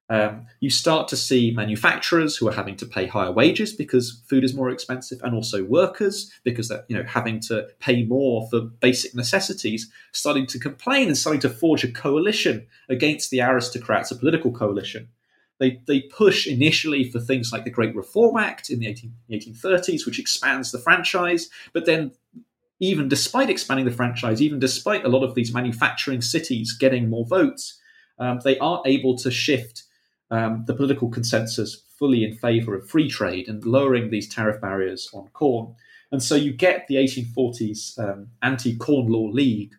[0.08, 4.44] um, you start to see manufacturers who are having to pay higher wages because food
[4.44, 8.60] is more expensive, and also workers because they're you know having to pay more for
[8.60, 14.16] basic necessities, starting to complain and starting to forge a coalition against the aristocrats, a
[14.16, 15.08] political coalition.
[15.58, 20.04] They, they push initially for things like the Great Reform Act in the 18, 1830s,
[20.04, 22.10] which expands the franchise, but then
[22.80, 27.24] even despite expanding the franchise, even despite a lot of these manufacturing cities getting more
[27.24, 27.78] votes,
[28.18, 29.84] um, they are able to shift
[30.32, 35.08] um, the political consensus fully in favor of free trade and lowering these tariff barriers
[35.12, 35.74] on corn.
[36.10, 39.74] And so you get the 1840s um, anti Corn Law League,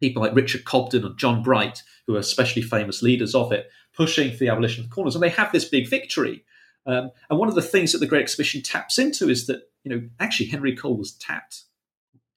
[0.00, 4.32] people like Richard Cobden and John Bright, who are especially famous leaders of it, pushing
[4.32, 5.14] for the abolition of corn laws.
[5.14, 6.42] And they have this big victory.
[6.86, 9.90] Um, and one of the things that the Great Exhibition taps into is that, you
[9.94, 11.64] know, actually Henry Cole was tapped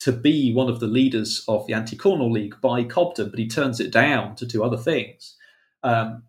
[0.02, 3.40] to be one of the leaders of the Anti Corn Law League by Cobden, but
[3.40, 5.38] he turns it down to do other things.
[5.84, 6.24] Um,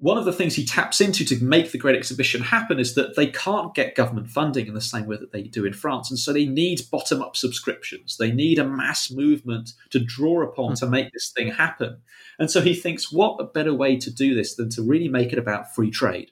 [0.00, 3.16] one of the things he taps into to make the Great Exhibition happen is that
[3.16, 6.08] they can't get government funding in the same way that they do in France.
[6.08, 8.16] And so they need bottom up subscriptions.
[8.16, 11.98] They need a mass movement to draw upon to make this thing happen.
[12.38, 15.32] And so he thinks, what a better way to do this than to really make
[15.32, 16.30] it about free trade?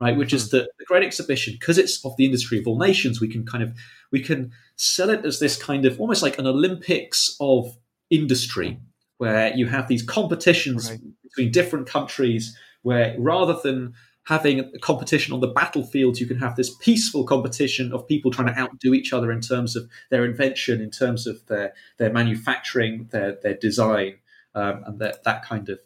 [0.00, 0.58] Right, which is hmm.
[0.58, 3.64] that the Great Exhibition, because it's of the industry of all nations, we can kind
[3.64, 3.76] of
[4.12, 7.76] we can sell it as this kind of almost like an Olympics of
[8.08, 8.78] industry,
[9.16, 11.00] where you have these competitions right.
[11.24, 13.94] between different countries where rather than
[14.28, 18.46] having a competition on the battlefield, you can have this peaceful competition of people trying
[18.46, 23.08] to outdo each other in terms of their invention, in terms of their their manufacturing,
[23.10, 24.18] their their design,
[24.54, 25.78] um, and that that kind of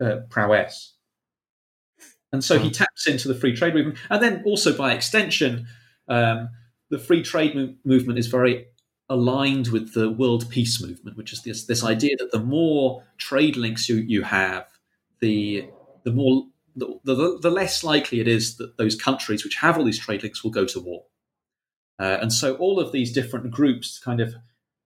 [0.00, 0.94] uh, prowess.
[2.32, 2.72] And so he hmm.
[2.72, 5.66] taps into the free trade movement, and then also by extension,
[6.08, 6.48] um,
[6.88, 8.66] the free trade mo- movement is very
[9.10, 13.56] aligned with the world peace movement, which is this this idea that the more trade
[13.56, 14.66] links you you have,
[15.20, 15.68] the
[16.04, 16.46] the more
[16.76, 20.22] the, the, the, less likely it is that those countries which have all these trade
[20.22, 21.04] links will go to war.
[21.98, 24.34] Uh, and so all of these different groups kind of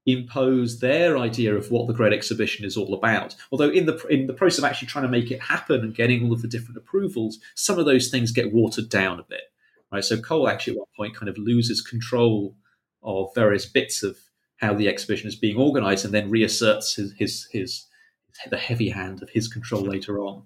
[0.07, 3.37] impose their idea of what the Great Exhibition is all about.
[3.51, 6.25] Although in the in the process of actually trying to make it happen and getting
[6.25, 9.43] all of the different approvals, some of those things get watered down a bit.
[9.93, 10.05] Right.
[10.05, 12.57] So Cole actually at one point kind of loses control
[13.03, 14.19] of various bits of
[14.57, 17.87] how the exhibition is being organized and then reasserts his his, his
[18.51, 20.43] the heavy hand of his control later on.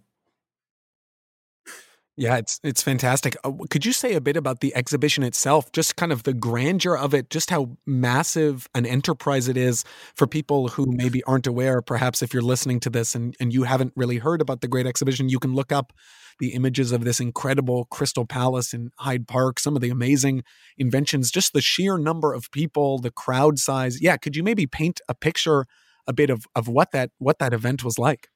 [2.21, 3.37] Yeah, it's it's fantastic.
[3.45, 5.71] Uh, could you say a bit about the exhibition itself?
[5.71, 9.85] Just kind of the grandeur of it, just how massive an enterprise it is
[10.17, 11.81] for people who maybe aren't aware.
[11.81, 14.85] Perhaps if you're listening to this and, and you haven't really heard about the Great
[14.85, 15.93] Exhibition, you can look up
[16.41, 20.43] the images of this incredible Crystal Palace in Hyde Park, some of the amazing
[20.77, 24.03] inventions, just the sheer number of people, the crowd size.
[24.03, 25.67] Yeah, could you maybe paint a picture
[26.09, 28.29] a bit of of what that what that event was like?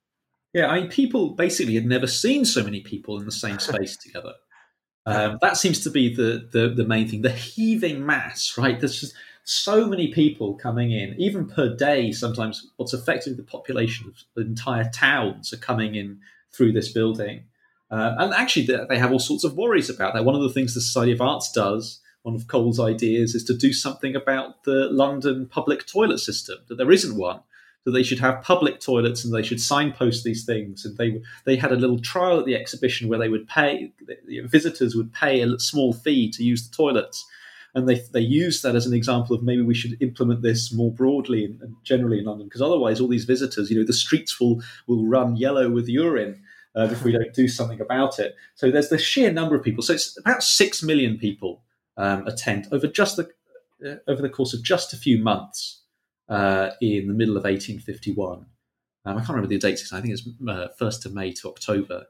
[0.52, 3.96] Yeah, I mean, people basically had never seen so many people in the same space
[3.96, 4.34] together.
[5.04, 7.22] Um, that seems to be the, the, the main thing.
[7.22, 8.78] The heaving mass, right?
[8.78, 12.12] There's just so many people coming in, even per day.
[12.12, 16.20] Sometimes what's effectively the population of entire towns are coming in
[16.52, 17.44] through this building.
[17.90, 20.24] Uh, and actually, they have all sorts of worries about that.
[20.24, 23.56] One of the things the Society of Arts does, one of Cole's ideas, is to
[23.56, 26.58] do something about the London public toilet system.
[26.68, 27.40] That there isn't one
[27.84, 30.84] that they should have public toilets and they should signpost these things.
[30.84, 33.92] And they they had a little trial at the exhibition where they would pay
[34.44, 37.26] visitors would pay a small fee to use the toilets,
[37.74, 40.92] and they they used that as an example of maybe we should implement this more
[40.92, 44.62] broadly and, generally in London because otherwise all these visitors, you know, the streets will
[44.86, 46.42] will run yellow with urine.
[46.74, 49.82] Uh, if we don't do something about it, so there's the sheer number of people.
[49.82, 51.60] So it's about six million people
[51.98, 53.28] um, attend over just the
[53.86, 55.81] uh, over the course of just a few months
[56.32, 58.46] uh, in the middle of 1851.
[59.04, 59.92] Um, I can't remember the dates.
[59.92, 62.06] I think it's uh, first of May to October,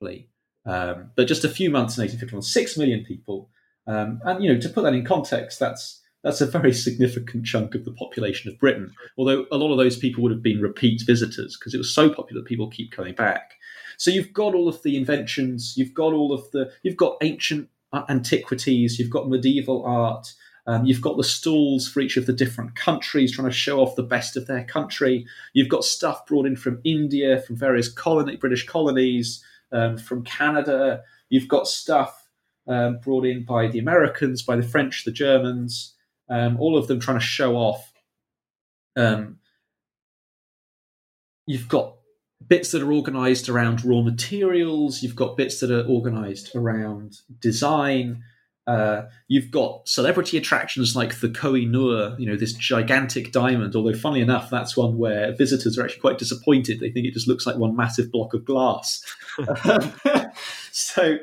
[0.00, 0.28] probably.
[0.66, 3.50] Um, but just a few months in 1851, six million people,
[3.86, 7.74] um, and you know, to put that in context, that's that's a very significant chunk
[7.74, 8.92] of the population of Britain.
[9.16, 12.12] Although a lot of those people would have been repeat visitors because it was so
[12.12, 13.52] popular, people keep coming back.
[13.96, 17.68] So you've got all of the inventions, you've got all of the, you've got ancient
[18.08, 20.32] antiquities, you've got medieval art,
[20.66, 23.96] um, you've got the stalls for each of the different countries trying to show off
[23.96, 25.26] the best of their country.
[25.54, 31.02] You've got stuff brought in from India, from various colony, British colonies, um, from Canada.
[31.30, 32.28] You've got stuff
[32.68, 35.94] um, brought in by the Americans, by the French, the Germans,
[36.28, 37.92] um, all of them trying to show off.
[38.94, 39.38] Um,
[41.46, 41.96] you've got
[42.46, 48.22] bits that are organized around raw materials, you've got bits that are organized around design.
[48.66, 53.74] Uh, you've got celebrity attractions like the Koh i Noor, you know, this gigantic diamond.
[53.74, 56.78] Although, funnily enough, that's one where visitors are actually quite disappointed.
[56.78, 59.02] They think it just looks like one massive block of glass.
[60.72, 61.16] so,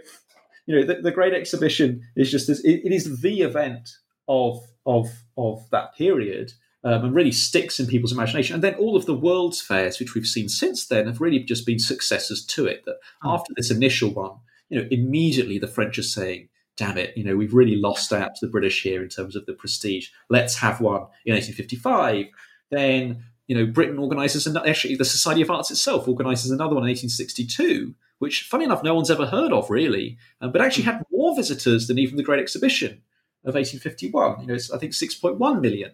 [0.66, 3.90] you know, the, the, Great Exhibition is just this, it, it is the event
[4.28, 6.54] of of of that period.
[6.82, 8.54] Um, and really sticks in people's imagination.
[8.54, 11.66] And then all of the world's fairs, which we've seen since then, have really just
[11.66, 12.86] been successors to it.
[12.86, 13.28] That hmm.
[13.28, 14.38] after this initial one,
[14.70, 16.48] you know, immediately the French are saying,
[16.80, 19.46] damn it, you know, we've really lost out to the British here in terms of
[19.46, 20.08] the prestige.
[20.30, 22.28] Let's have one in 1855.
[22.72, 26.84] Then, you know, Britain organises, and actually the Society of Arts itself organises another one
[26.84, 31.04] in 1862, which, funny enough, no one's ever heard of really, uh, but actually had
[31.12, 33.02] more visitors than even the Great Exhibition
[33.44, 34.40] of 1851.
[34.40, 35.92] You know, it's, I think 6.1 million.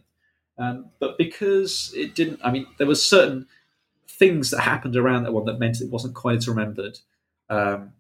[0.60, 3.48] Um, but because it didn't, I mean, there was certain
[4.08, 7.00] things that happened around that one that meant it wasn't quite as remembered.
[7.50, 7.94] Um,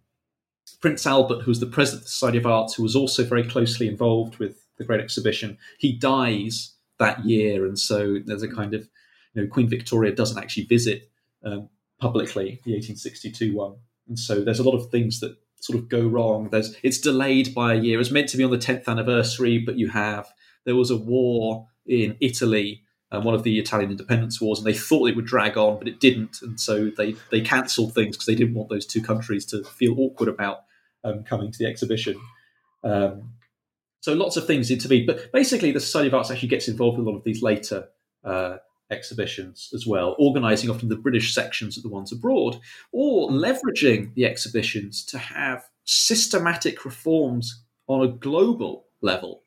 [0.82, 3.44] Prince Albert, who was the president of the Society of Arts, who was also very
[3.44, 8.74] closely involved with the Great Exhibition, he dies that year, and so there's a kind
[8.74, 8.88] of
[9.34, 11.10] you know Queen Victoria doesn't actually visit
[11.44, 13.76] um, publicly the 1862 one,
[14.08, 16.50] and so there's a lot of things that sort of go wrong.
[16.50, 18.00] There's it's delayed by a year.
[18.00, 20.28] It's meant to be on the 10th anniversary, but you have
[20.66, 22.84] there was a war in Italy
[23.16, 25.88] um, one of the Italian independence wars, and they thought it would drag on, but
[25.88, 29.46] it didn't, and so they they cancelled things because they didn't want those two countries
[29.48, 30.64] to feel awkward about
[31.04, 32.20] um, coming to the exhibition.
[32.84, 33.32] Um,
[34.02, 37.06] so lots of things intervene, but basically the Society of Arts actually gets involved in
[37.06, 37.88] a lot of these later
[38.24, 38.58] uh,
[38.92, 42.60] exhibitions as well, organising often the British sections of the ones abroad,
[42.92, 49.44] or leveraging the exhibitions to have systematic reforms on a global level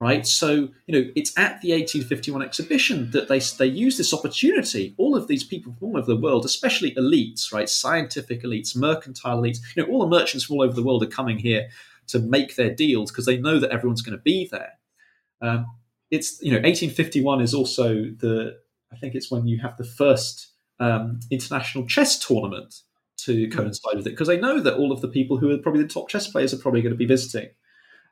[0.00, 0.26] right?
[0.26, 4.94] So, you know, it's at the 1851 exhibition that they, they use this opportunity.
[4.96, 7.68] All of these people from all over the world, especially elites, right?
[7.68, 11.06] Scientific elites, mercantile elites, you know, all the merchants from all over the world are
[11.06, 11.68] coming here
[12.08, 14.72] to make their deals because they know that everyone's going to be there.
[15.42, 15.66] Um,
[16.10, 18.58] it's, you know, 1851 is also the,
[18.90, 20.48] I think it's when you have the first
[20.80, 22.80] um, international chess tournament
[23.18, 23.52] to hmm.
[23.52, 25.88] coincide with it because they know that all of the people who are probably the
[25.88, 27.50] top chess players are probably going to be visiting.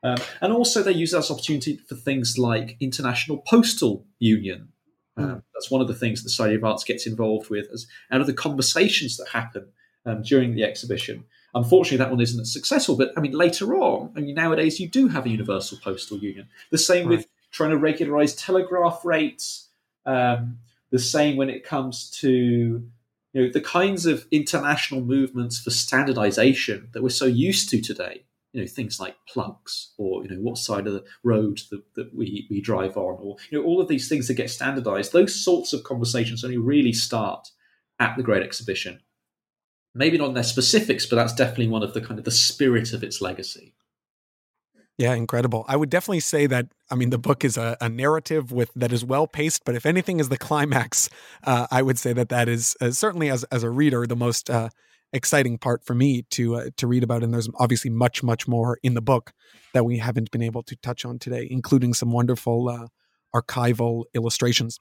[0.03, 4.69] Um, and also, they use that as opportunity for things like international postal union.
[5.17, 8.21] Um, that's one of the things the Society of Arts gets involved with, as out
[8.21, 9.69] of the conversations that happen
[10.07, 11.25] um, during the exhibition.
[11.55, 12.97] Unfortunately, that one isn't as successful.
[12.97, 16.49] But I mean, later on, I mean, nowadays you do have a universal postal union.
[16.71, 17.19] The same right.
[17.19, 19.69] with trying to regularize telegraph rates.
[20.07, 20.59] Um,
[20.91, 22.89] the same when it comes to
[23.33, 28.25] you know the kinds of international movements for standardization that we're so used to today
[28.53, 32.15] you know things like plugs or you know what side of the road that, that
[32.15, 35.35] we, we drive on or you know all of these things that get standardized those
[35.35, 37.49] sorts of conversations only really start
[38.01, 39.01] at the great exhibition
[39.95, 42.93] maybe not in their specifics but that's definitely one of the kind of the spirit
[42.93, 43.75] of its legacy
[44.99, 45.65] yeah, incredible.
[45.69, 46.67] I would definitely say that.
[46.91, 49.87] I mean, the book is a, a narrative with that is well paced, but if
[49.87, 51.09] anything is the climax,
[51.45, 54.51] uh, I would say that that is uh, certainly as as a reader the most
[54.51, 54.71] uh,
[55.13, 57.23] exciting part for me to uh, to read about.
[57.23, 59.33] And there's obviously much much more in the book
[59.75, 62.87] that we haven't been able to touch on today, including some wonderful uh,
[63.35, 64.79] archival illustrations.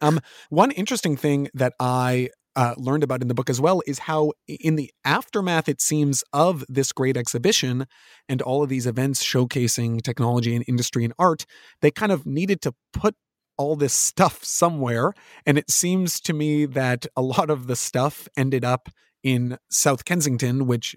[0.00, 4.00] Um, one interesting thing that I uh, learned about in the book as well is
[4.00, 7.86] how, in the aftermath, it seems, of this great exhibition
[8.28, 11.46] and all of these events showcasing technology and industry and art,
[11.80, 13.14] they kind of needed to put
[13.56, 15.12] all this stuff somewhere.
[15.46, 18.88] And it seems to me that a lot of the stuff ended up
[19.22, 20.96] in South Kensington, which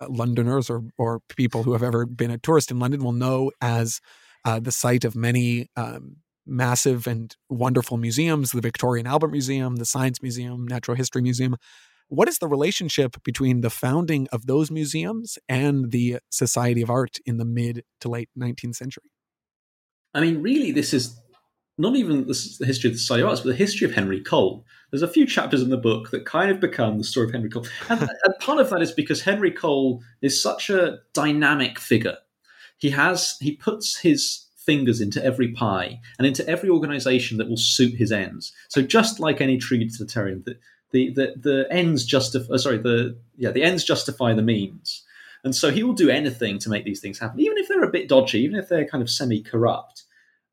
[0.00, 3.50] uh, Londoners or or people who have ever been a tourist in London will know
[3.60, 4.00] as
[4.44, 9.76] uh, the site of many um, massive and wonderful museums: the Victoria and Albert Museum,
[9.76, 11.56] the Science Museum, Natural History Museum.
[12.10, 17.18] What is the relationship between the founding of those museums and the Society of Art
[17.26, 19.10] in the mid to late 19th century?
[20.14, 21.20] I mean, really, this is
[21.78, 24.66] not even the, history of the Society of Arts, but the history of Henry Cole.
[24.90, 27.48] There's a few chapters in the book that kind of become the story of Henry
[27.48, 27.66] Cole.
[27.88, 32.16] And, and part of that is because Henry Cole is such a dynamic figure.
[32.78, 37.56] He has he puts his fingers into every pie and into every organization that will
[37.56, 38.52] suit his ends.
[38.68, 40.56] So just like any true utilitarian, the
[40.90, 45.04] the the, the ends justify uh, sorry, the yeah, the ends justify the means.
[45.44, 47.90] And so he will do anything to make these things happen, even if they're a
[47.90, 50.02] bit dodgy, even if they're kind of semi-corrupt.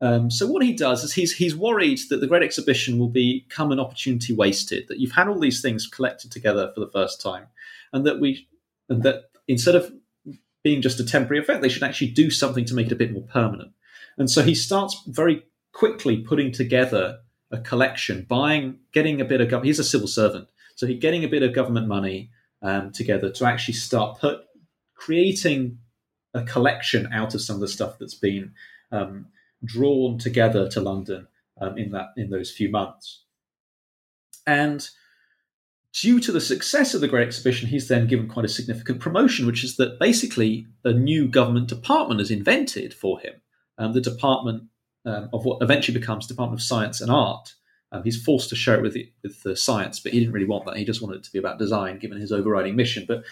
[0.01, 3.71] Um, so what he does is he's he's worried that the Great Exhibition will become
[3.71, 4.87] an opportunity wasted.
[4.87, 7.47] That you've had all these things collected together for the first time,
[7.93, 8.47] and that we
[8.89, 9.91] and that instead of
[10.63, 13.13] being just a temporary effect, they should actually do something to make it a bit
[13.13, 13.71] more permanent.
[14.17, 17.19] And so he starts very quickly putting together
[17.51, 19.67] a collection, buying, getting a bit of government.
[19.67, 22.31] He's a civil servant, so he's getting a bit of government money
[22.61, 24.41] um, together to actually start put
[24.95, 25.77] creating
[26.33, 28.53] a collection out of some of the stuff that's been
[28.91, 29.27] um,
[29.65, 31.27] drawn together to London
[31.59, 33.23] um, in that in those few months.
[34.47, 34.87] And
[35.93, 39.47] due to the success of the Great Exhibition, he's then given quite a significant promotion,
[39.47, 43.35] which is that basically a new government department is invented for him.
[43.77, 44.63] Um, the department
[45.05, 47.53] um, of what eventually becomes Department of Science and Art.
[47.91, 50.47] Um, he's forced to share it with the, with the science, but he didn't really
[50.47, 50.77] want that.
[50.77, 53.05] He just wanted it to be about design, given his overriding mission.
[53.07, 53.23] But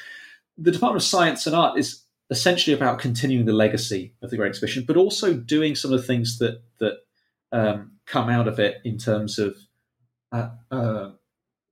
[0.57, 2.03] the Department of Science and Art is
[2.34, 6.07] essentially about continuing the legacy of the Great Exhibition, but also doing some of the
[6.07, 6.95] things that that
[7.51, 9.55] um, come out of it in terms of
[10.31, 11.11] uh, uh,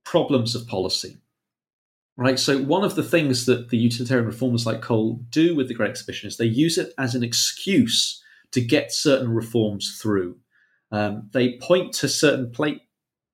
[0.04, 1.16] problems of policy.
[2.16, 2.38] Right.
[2.38, 5.90] So one of the things that the utilitarian reformers like Cole do with the Great
[5.90, 10.36] Exhibition is they use it as an excuse to get certain reforms through.
[10.92, 12.52] Um, they point to certain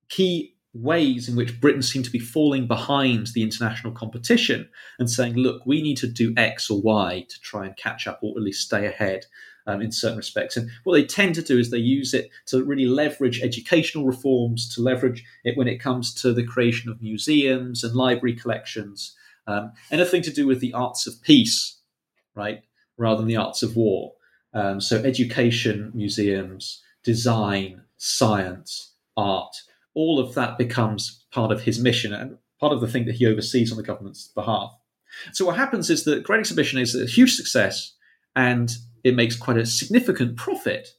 [0.08, 4.68] key ways in which Britain seemed to be falling behind the international competition
[4.98, 8.20] and saying, look, we need to do X or Y to try and catch up
[8.22, 9.26] or at least stay ahead
[9.66, 10.56] um, in certain respects.
[10.56, 14.74] And what they tend to do is they use it to really leverage educational reforms,
[14.74, 19.14] to leverage it when it comes to the creation of museums and library collections,
[19.46, 21.80] um, anything to do with the arts of peace,
[22.34, 22.62] right,
[22.96, 24.14] rather than the arts of war.
[24.54, 29.54] Um, so education, museums, design, science, art
[29.98, 33.26] all of that becomes part of his mission and part of the thing that he
[33.26, 34.70] oversees on the government's behalf.
[35.32, 37.94] So what happens is that Great Exhibition is a huge success
[38.36, 38.70] and
[39.02, 40.90] it makes quite a significant profit.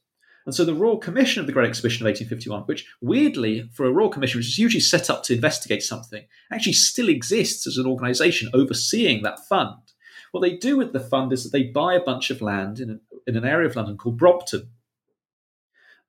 [0.45, 3.91] And so the Royal Commission of the Great Exhibition of 1851, which weirdly, for a
[3.91, 7.85] Royal Commission, which is usually set up to investigate something, actually still exists as an
[7.85, 9.79] organization overseeing that fund.
[10.31, 12.89] What they do with the fund is that they buy a bunch of land in,
[12.89, 14.71] a, in an area of London called Brompton.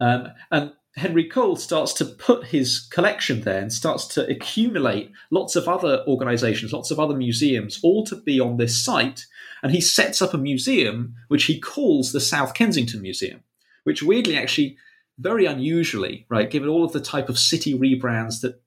[0.00, 5.54] Um, and Henry Cole starts to put his collection there and starts to accumulate lots
[5.54, 9.26] of other organizations, lots of other museums, all to be on this site.
[9.62, 13.40] And he sets up a museum which he calls the South Kensington Museum,
[13.84, 14.76] which weirdly, actually,
[15.18, 18.60] very unusually, right, given all of the type of city rebrands that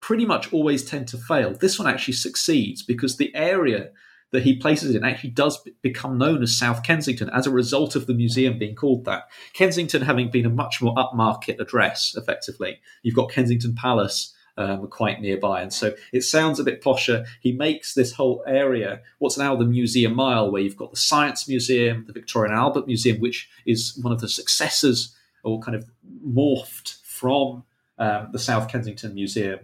[0.00, 3.90] pretty much always tend to fail, this one actually succeeds because the area
[4.32, 7.96] that he places it in actually does become known as South Kensington as a result
[7.96, 9.28] of the museum being called that.
[9.52, 12.78] Kensington having been a much more upmarket address, effectively.
[13.02, 15.62] You've got Kensington Palace um, quite nearby.
[15.62, 17.26] And so it sounds a bit posher.
[17.40, 21.48] He makes this whole area what's now the Museum Mile, where you've got the Science
[21.48, 25.88] Museum, the Victoria and Albert Museum, which is one of the successors or kind of
[26.26, 27.64] morphed from
[27.98, 29.60] um, the South Kensington Museum.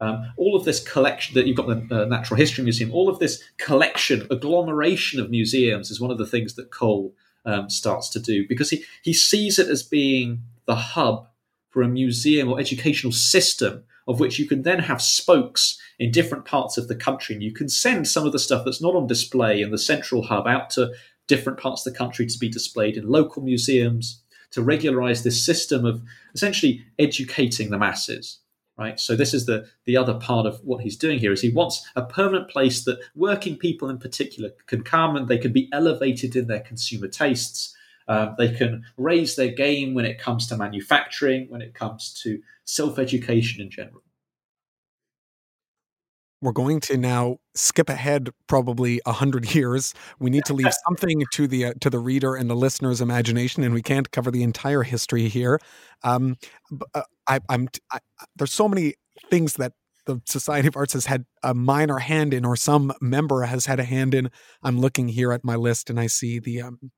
[0.00, 3.18] Um, all of this collection that you've got the uh, Natural History Museum, all of
[3.18, 7.14] this collection, agglomeration of museums is one of the things that Cole
[7.46, 11.28] um, starts to do because he, he sees it as being the hub
[11.70, 16.44] for a museum or educational system of which you can then have spokes in different
[16.44, 17.34] parts of the country.
[17.34, 20.22] And you can send some of the stuff that's not on display in the central
[20.22, 20.92] hub out to
[21.26, 24.22] different parts of the country to be displayed in local museums
[24.52, 26.02] to regularize this system of
[26.34, 28.38] essentially educating the masses
[28.78, 31.50] right so this is the the other part of what he's doing here is he
[31.50, 35.68] wants a permanent place that working people in particular can come and they can be
[35.72, 37.76] elevated in their consumer tastes
[38.08, 42.40] um, they can raise their game when it comes to manufacturing when it comes to
[42.64, 44.02] self education in general.
[46.42, 49.94] We're going to now skip ahead probably a hundred years.
[50.18, 53.62] We need to leave something to the uh, to the reader and the listener's imagination,
[53.62, 55.58] and we can't cover the entire history here.
[56.02, 56.36] Um,
[56.94, 57.68] uh, I, am
[58.36, 58.94] there's so many
[59.30, 59.72] things that
[60.06, 63.80] the Society of Arts has had a minor hand in, or some member has had
[63.80, 64.30] a hand in.
[64.62, 66.92] I'm looking here at my list, and I see the um,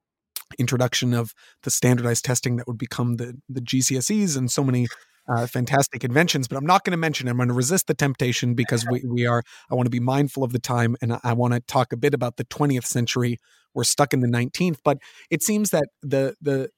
[0.58, 1.32] introduction of
[1.62, 4.86] the standardized testing that would become the the GCSEs, and so many
[5.28, 7.28] uh, fantastic inventions, but I'm not going to mention.
[7.28, 9.42] I'm going to resist the temptation because we, we are.
[9.70, 11.96] I want to be mindful of the time, and I, I want to talk a
[11.96, 13.38] bit about the 20th century.
[13.74, 14.98] We're stuck in the 19th, but
[15.30, 16.70] it seems that the the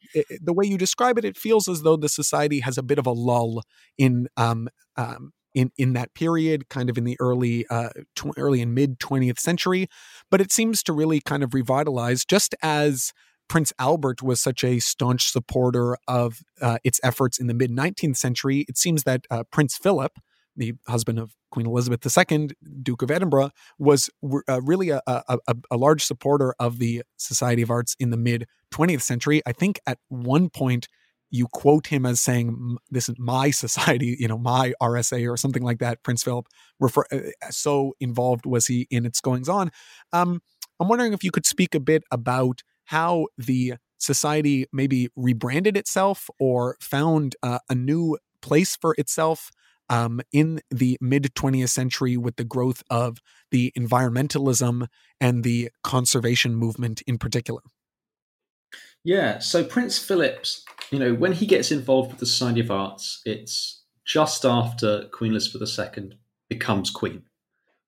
[0.43, 3.07] the way you describe it, it feels as though the society has a bit of
[3.07, 3.63] a lull
[3.97, 8.61] in um, um, in in that period, kind of in the early uh, tw- early
[8.61, 9.87] and mid 20th century.
[10.31, 13.13] But it seems to really kind of revitalize, just as
[13.51, 18.17] Prince Albert was such a staunch supporter of uh, its efforts in the mid 19th
[18.17, 20.13] century, it seems that uh, Prince Philip,
[20.57, 24.09] the husband of Queen Elizabeth II, Duke of Edinburgh, was
[24.49, 25.37] uh, really a, a,
[25.69, 29.43] a, large supporter of the Society of Arts in the mid 20th century.
[29.45, 30.87] I think at one point
[31.29, 35.65] you quote him as saying, "This is my society," you know, my RSA or something
[35.65, 36.05] like that.
[36.05, 36.47] Prince Philip,
[36.79, 39.73] refer- uh, so involved was he in its goings on.
[40.13, 40.41] Um,
[40.79, 46.29] I'm wondering if you could speak a bit about how the society maybe rebranded itself
[46.41, 49.51] or found uh, a new place for itself
[49.89, 53.19] um, in the mid 20th century with the growth of
[53.53, 54.89] the environmentalism
[55.21, 57.61] and the conservation movement in particular.
[59.05, 63.23] Yeah, so Prince Philip's, you know, when he gets involved with the Society of Arts,
[63.25, 66.19] it's just after Queen Elizabeth II
[66.49, 67.23] becomes queen.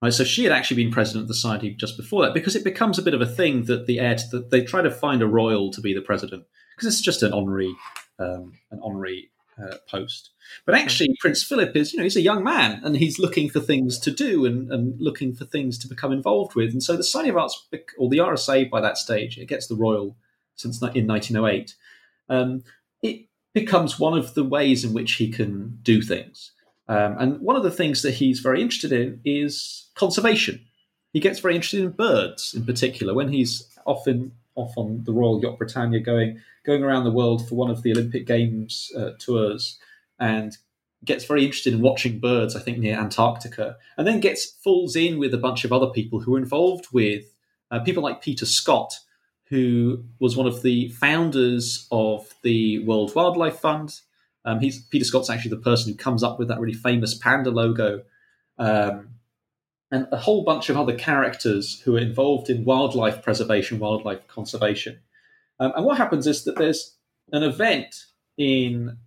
[0.03, 2.65] Right, so she had actually been president of the society just before that because it
[2.65, 5.23] becomes a bit of a thing that the heir to that they try to find
[5.23, 6.45] a royal to be the president
[6.75, 7.73] because it's just an honorary
[8.19, 9.31] um, an honorary
[9.63, 10.31] uh, post.
[10.67, 13.61] But actually, Prince Philip is you know he's a young man and he's looking for
[13.61, 16.73] things to do and, and looking for things to become involved with.
[16.73, 19.77] And so the Society of Arts or the RSA by that stage it gets the
[19.77, 20.17] royal
[20.57, 21.77] since in 1908.
[22.29, 22.65] Um,
[23.03, 26.53] it becomes one of the ways in which he can do things.
[26.89, 30.61] Um, and one of the things that he's very interested in is conservation.
[31.13, 35.41] He gets very interested in birds, in particular, when he's often off on the Royal
[35.41, 39.79] Yacht Britannia, going going around the world for one of the Olympic Games uh, tours,
[40.19, 40.57] and
[41.05, 42.57] gets very interested in watching birds.
[42.57, 46.21] I think near Antarctica, and then gets falls in with a bunch of other people
[46.21, 47.27] who are involved with
[47.71, 48.99] uh, people like Peter Scott,
[49.47, 54.01] who was one of the founders of the World Wildlife Fund
[54.45, 57.51] um, he's Peter Scott's actually the person who comes up with that really famous panda
[57.51, 58.03] logo,
[58.59, 59.11] um,
[59.91, 64.99] and a whole bunch of other characters who are involved in wildlife preservation, wildlife conservation.
[65.61, 66.97] Um, and what happens is that there's
[67.31, 68.99] an event in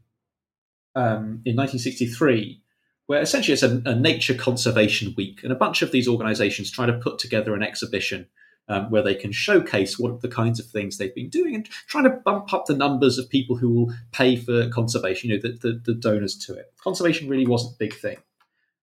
[0.96, 2.62] um, in 1963
[3.08, 6.86] where essentially it's a, a, nature conservation week, and a bunch of these organisations try
[6.86, 8.28] to put together an exhibition
[8.68, 12.06] um, where they can showcase what the kinds of things they've been doing and trying
[12.06, 15.58] to bump up the numbers of people who will pay for conservation, you know, the,
[15.58, 16.74] the, the donors to it.
[16.82, 18.18] Conservation really wasn't a big thing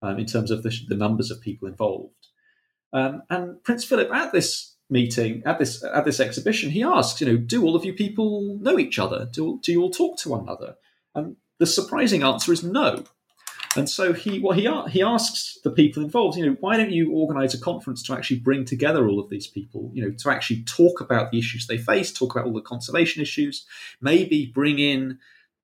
[0.02, 2.28] um, in terms of the, the, numbers of people involved.
[2.92, 7.26] Um, and Prince Philip at this meeting, at this at this exhibition, he asks, you
[7.26, 9.28] know, do all of you people know each other?
[9.32, 10.76] Do, do you all talk to one another?
[11.14, 13.04] And the surprising answer is no.
[13.74, 17.10] And so he, well, he he asks the people involved, you know, why don't you
[17.12, 20.62] organise a conference to actually bring together all of these people, you know, to actually
[20.64, 23.64] talk about the issues they face, talk about all the conservation issues,
[24.00, 25.18] maybe bring in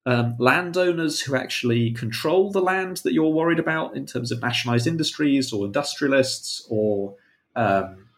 [0.07, 4.87] um, landowners who actually control the land that you're worried about in terms of nationalised
[4.87, 7.15] industries or industrialists or
[7.57, 8.09] um,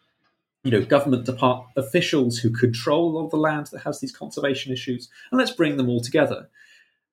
[0.63, 4.13] you know, government department officials who control a lot of the land that has these
[4.13, 6.49] conservation issues, and let's bring them all together.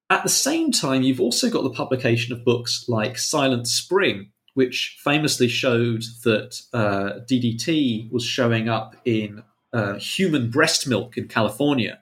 [0.10, 4.98] At the same time, you've also got the publication of books like Silent Spring, which
[5.04, 9.44] famously showed that uh, DDT was showing up in
[9.74, 12.00] uh, human breast milk in California,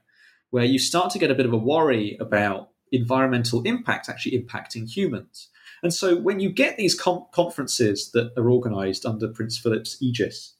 [0.51, 4.87] where you start to get a bit of a worry about environmental impact actually impacting
[4.87, 5.49] humans.
[5.81, 10.54] And so when you get these com- conferences that are organized under Prince Philip's aegis,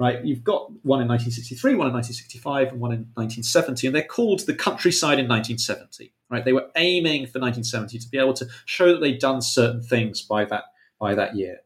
[0.00, 4.02] right, you've got one in 1963, one in 1965, and one in 1970, and they're
[4.02, 6.42] called the Countryside in 1970, right?
[6.42, 10.22] They were aiming for 1970 to be able to show that they'd done certain things
[10.22, 10.64] by that,
[10.98, 11.58] by that year.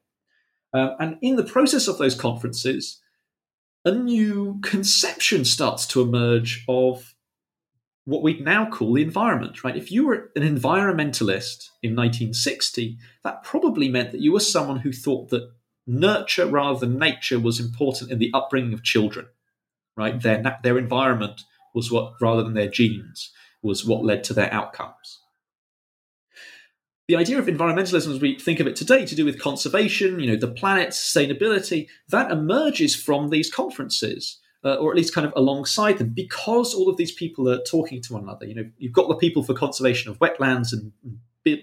[0.73, 3.01] Um, and in the process of those conferences,
[3.85, 7.15] a new conception starts to emerge of
[8.05, 9.77] what we'd now call the environment, right?
[9.77, 14.93] If you were an environmentalist in 1960, that probably meant that you were someone who
[14.93, 15.53] thought that
[15.87, 19.27] nurture rather than nature was important in the upbringing of children,
[19.97, 20.21] right?
[20.21, 21.43] Their, their environment
[21.75, 23.31] was what, rather than their genes,
[23.63, 25.21] was what led to their outcomes.
[27.07, 30.31] The idea of environmentalism, as we think of it today, to do with conservation, you
[30.31, 35.33] know, the planet, sustainability, that emerges from these conferences uh, or at least kind of
[35.37, 38.47] alongside them, because all of these people are talking to one another.
[38.47, 40.93] You know, you've got the people for conservation of wetlands and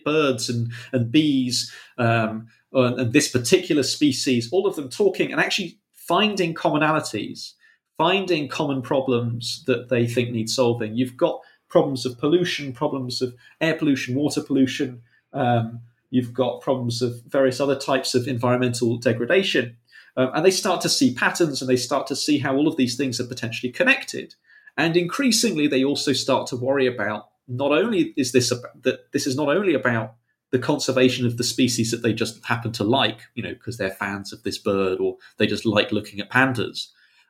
[0.05, 5.77] birds and and bees um, and this particular species, all of them talking and actually
[5.93, 7.53] finding commonalities,
[7.97, 10.95] finding common problems that they think need solving.
[10.95, 15.01] You've got problems of pollution, problems of air pollution, water pollution.
[15.33, 19.77] Um, you've got problems of various other types of environmental degradation.
[20.17, 22.75] Um, and they start to see patterns and they start to see how all of
[22.75, 24.35] these things are potentially connected.
[24.77, 29.27] And increasingly, they also start to worry about not only is this about, that this
[29.27, 30.15] is not only about
[30.51, 33.89] the conservation of the species that they just happen to like, you know, because they're
[33.89, 36.87] fans of this bird or they just like looking at pandas,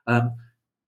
[0.08, 0.34] um,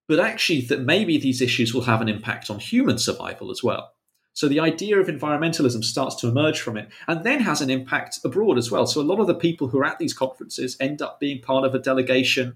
[0.07, 3.93] but actually that maybe these issues will have an impact on human survival as well.
[4.33, 8.19] So the idea of environmentalism starts to emerge from it and then has an impact
[8.25, 8.87] abroad as well.
[8.87, 11.65] So a lot of the people who are at these conferences end up being part
[11.65, 12.55] of a delegation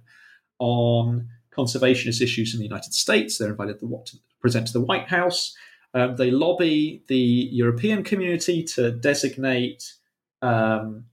[0.58, 3.38] on conservationist issues in the United States.
[3.38, 5.56] They're invited to, to present to the White House.
[5.94, 9.94] Um, they lobby the European community to designate
[10.42, 11.06] um,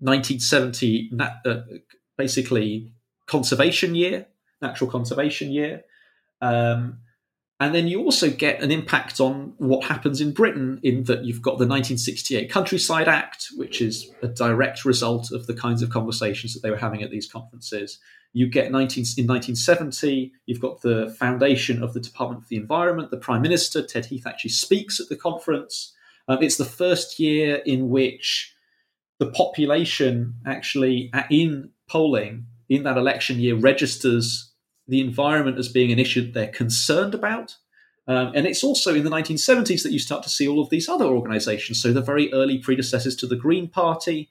[0.00, 1.60] 1970 uh,
[2.16, 2.92] basically
[3.26, 4.26] conservation year,
[4.60, 5.82] natural conservation year.
[6.40, 7.00] Um,
[7.60, 11.42] and then you also get an impact on what happens in Britain, in that you've
[11.42, 16.54] got the 1968 Countryside Act, which is a direct result of the kinds of conversations
[16.54, 17.98] that they were having at these conferences.
[18.32, 23.10] You get 19, in 1970, you've got the foundation of the Department of the Environment.
[23.10, 25.92] The Prime Minister, Ted Heath, actually speaks at the conference.
[26.28, 28.54] Um, it's the first year in which
[29.18, 34.52] the population actually, in polling in that election year, registers
[34.86, 37.56] the environment as being an issue they're concerned about.
[38.06, 40.88] Um, and it's also in the 1970s that you start to see all of these
[40.88, 41.82] other organizations.
[41.82, 44.28] So the very early predecessors to the Green Party,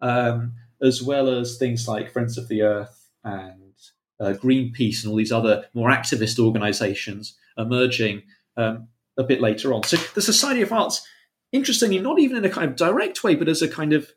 [0.00, 3.74] um, as well as things like Friends of the Earth and
[4.20, 8.22] uh, Greenpeace and all these other more activist organizations emerging
[8.56, 9.82] um, a bit later on.
[9.82, 11.06] So the Society of Arts,
[11.52, 14.12] interestingly, not even in a kind of direct way, but as a kind of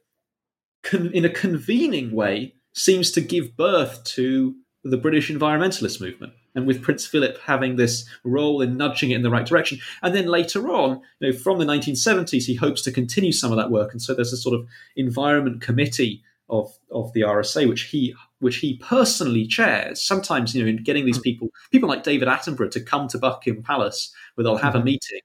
[0.83, 6.65] con- in a convening way, seems to give birth to the British environmentalist movement, and
[6.65, 9.79] with Prince Philip having this role in nudging it in the right direction.
[10.01, 13.57] And then later on, you know, from the 1970s, he hopes to continue some of
[13.57, 17.83] that work, and so there's a sort of environment committee of of the RSA, which
[17.83, 20.01] he which he personally chairs.
[20.01, 21.23] Sometimes, you know, in getting these hmm.
[21.23, 24.81] people, people like David Attenborough, to come to Buckingham Palace, where they'll have mm-hmm.
[24.81, 25.21] a meeting.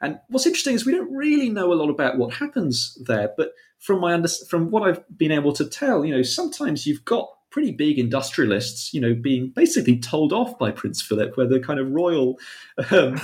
[0.00, 3.50] And what's interesting is we don't really know a lot about what happens there, but
[3.78, 7.28] from my under, from what I've been able to tell, you know, sometimes you've got
[7.50, 11.78] pretty big industrialists, you know, being basically told off by Prince Philip, where the kind
[11.78, 12.38] of royal,
[12.90, 13.20] um,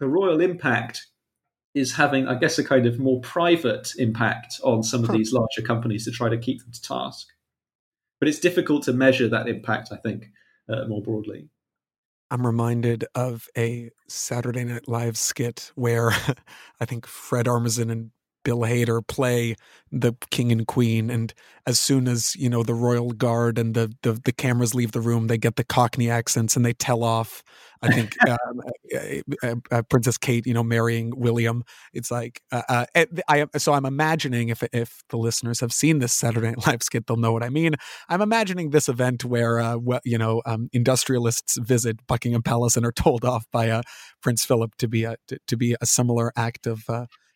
[0.00, 1.06] the royal impact
[1.76, 5.60] is having, I guess, a kind of more private impact on some of these larger
[5.60, 7.28] companies to try to keep them to task.
[8.18, 10.30] But it's difficult to measure that impact, I think,
[10.70, 11.50] uh, more broadly.
[12.30, 16.12] I'm reminded of a Saturday Night Live skit where
[16.80, 18.10] I think Fred Armisen and
[18.46, 19.56] Bill Hader play
[19.90, 21.34] the king and queen, and
[21.66, 25.00] as soon as you know the royal guard and the the, the cameras leave the
[25.00, 27.42] room, they get the Cockney accents and they tell off.
[27.82, 28.60] I think um,
[29.42, 31.64] uh, uh, Princess Kate, you know, marrying William.
[31.92, 35.98] It's like uh, uh, eh, I so I'm imagining if if the listeners have seen
[35.98, 37.74] this Saturday Night Live skit, they'll know what I mean.
[38.08, 42.86] I'm imagining this event where uh, well, you know um, industrialists visit Buckingham Palace and
[42.86, 43.82] are told off by uh,
[44.22, 46.88] Prince Philip to be a to, to be a similar act of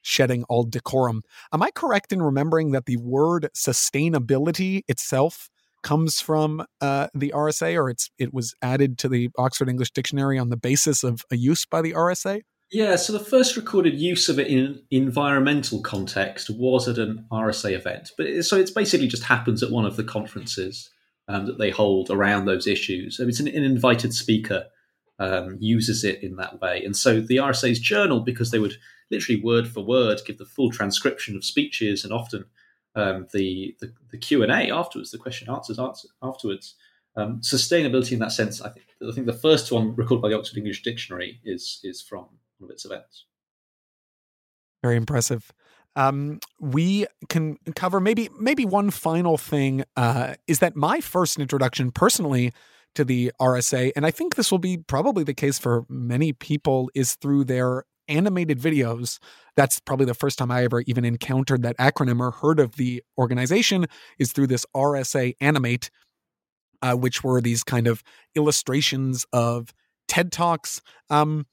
[0.03, 1.23] shedding all decorum.
[1.53, 5.51] Am I correct in remembering that the word sustainability itself
[5.83, 10.39] comes from uh, the RSA, or it's it was added to the Oxford English Dictionary
[10.39, 12.43] on the basis of a use by the RSA?
[12.73, 17.27] Yeah, so the first recorded use of it in an environmental context was at an
[17.33, 20.89] RSA event, but it, so it's basically just happens at one of the conferences
[21.27, 23.19] um, that they hold around those issues.
[23.19, 24.67] I mean, it's an, an invited speaker
[25.19, 28.77] um, uses it in that way, and so the RSA's journal, because they would
[29.11, 32.45] literally word for word give the full transcription of speeches and often
[32.95, 36.75] um, the, the, the Q and A afterwards, the question answers answer afterwards.
[37.17, 40.39] Um, sustainability in that sense, I think I think the first one recorded by the
[40.39, 42.27] Oxford English Dictionary is is from
[42.59, 43.25] one of its events.
[44.83, 45.53] Very impressive.
[45.97, 51.91] Um, we can cover maybe maybe one final thing uh, is that my first introduction
[51.91, 52.53] personally
[52.95, 56.91] to the RSA, and I think this will be probably the case for many people,
[56.95, 59.19] is through their animated videos.
[59.57, 63.03] That's probably the first time I ever even encountered that acronym or heard of the
[63.19, 63.87] organization
[64.19, 65.91] is through this RSA Animate,
[66.83, 68.03] uh, which were these kind of
[68.35, 69.73] illustrations of
[70.09, 70.83] TED Talks.
[71.09, 71.47] Um,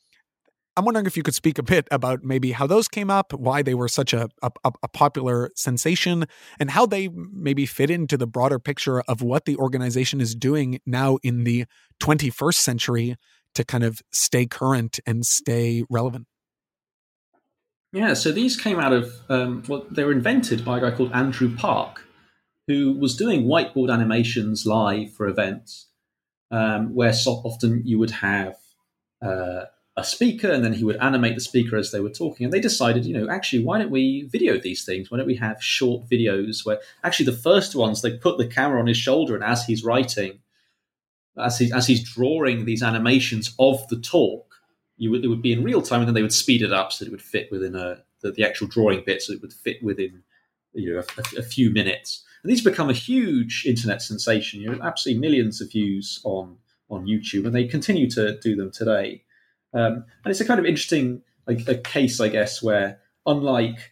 [0.78, 3.64] I'm wondering if you could speak a bit about maybe how those came up, why
[3.64, 6.26] they were such a, a, a, popular sensation,
[6.60, 10.80] and how they maybe fit into the broader picture of what the organization is doing
[10.86, 11.66] now in the
[12.00, 13.16] 21st century
[13.56, 16.28] to kind of stay current and stay relevant.
[17.94, 21.12] Yeah, so these came out of, um, well, they were invented by a guy called
[21.14, 22.06] Andrew Park,
[22.68, 25.88] who was doing whiteboard animations live for events,
[26.52, 28.56] um, where so often you would have.
[29.22, 29.66] Uh,
[29.98, 32.46] a speaker and then he would animate the speaker as they were talking.
[32.46, 35.10] And they decided, you know, actually, why don't we video these things?
[35.10, 38.80] Why don't we have short videos where actually the first ones they put the camera
[38.80, 40.40] on his shoulder and as he's writing,
[41.36, 44.47] as he as he's drawing these animations of the talk,
[44.98, 46.92] you would it would be in real time and then they would speed it up
[46.92, 49.82] so it would fit within a the, the actual drawing bit so it would fit
[49.84, 50.24] within
[50.74, 52.24] you know a, a few minutes.
[52.44, 54.62] And these become a huge internet sensation.
[54.62, 56.58] You know, absolutely millions of views on
[56.90, 59.24] on YouTube, and they continue to do them today.
[59.74, 63.92] Um, and it's a kind of interesting like a case, I guess, where unlike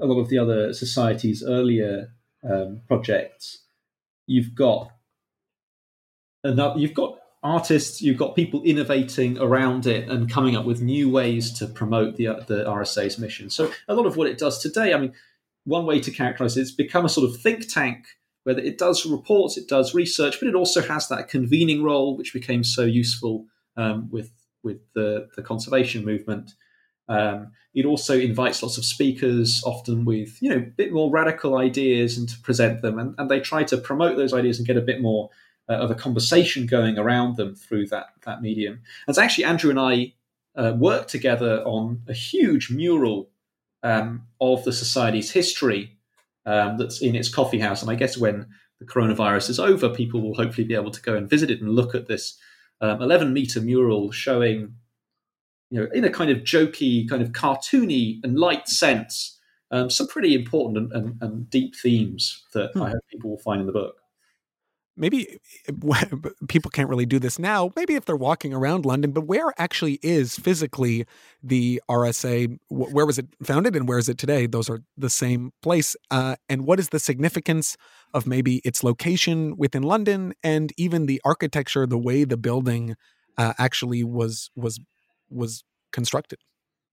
[0.00, 2.12] a lot of the other society's earlier
[2.48, 3.62] um, projects,
[4.26, 4.90] you've got
[6.44, 11.10] another, you've got artists, you've got people innovating around it and coming up with new
[11.10, 13.50] ways to promote the the RSA's mission.
[13.50, 15.12] So a lot of what it does today, I mean,
[15.64, 18.06] one way to characterize it, it's become a sort of think tank
[18.44, 22.32] where it does reports, it does research, but it also has that convening role, which
[22.32, 24.32] became so useful um, with
[24.62, 26.52] with the, the conservation movement.
[27.08, 31.56] Um, it also invites lots of speakers, often with you know a bit more radical
[31.56, 32.98] ideas, and to present them.
[32.98, 35.30] And, and they try to promote those ideas and get a bit more
[35.68, 38.74] uh, of a conversation going around them through that that medium.
[38.74, 40.14] And it's actually Andrew and I
[40.56, 43.30] uh, worked together on a huge mural
[43.82, 45.96] um, of the society's history
[46.46, 47.82] um, that's in its coffee house.
[47.82, 48.46] And I guess when
[48.80, 51.70] the coronavirus is over, people will hopefully be able to go and visit it and
[51.70, 52.38] look at this
[52.80, 54.74] um, 11 meter mural showing,
[55.70, 59.38] you know, in a kind of jokey, kind of cartoony and light sense,
[59.70, 62.82] um, some pretty important and, and, and deep themes that hmm.
[62.82, 63.96] I hope people will find in the book
[64.98, 65.38] maybe
[66.48, 67.70] people can't really do this now.
[67.76, 71.06] Maybe if they're walking around London, but where actually is physically
[71.42, 72.58] the RSA?
[72.68, 74.46] Where was it founded and where is it today?
[74.46, 75.96] Those are the same place.
[76.10, 77.76] Uh, and what is the significance
[78.12, 82.96] of maybe its location within London and even the architecture, the way the building
[83.36, 84.80] uh, actually was was
[85.30, 86.40] was constructed?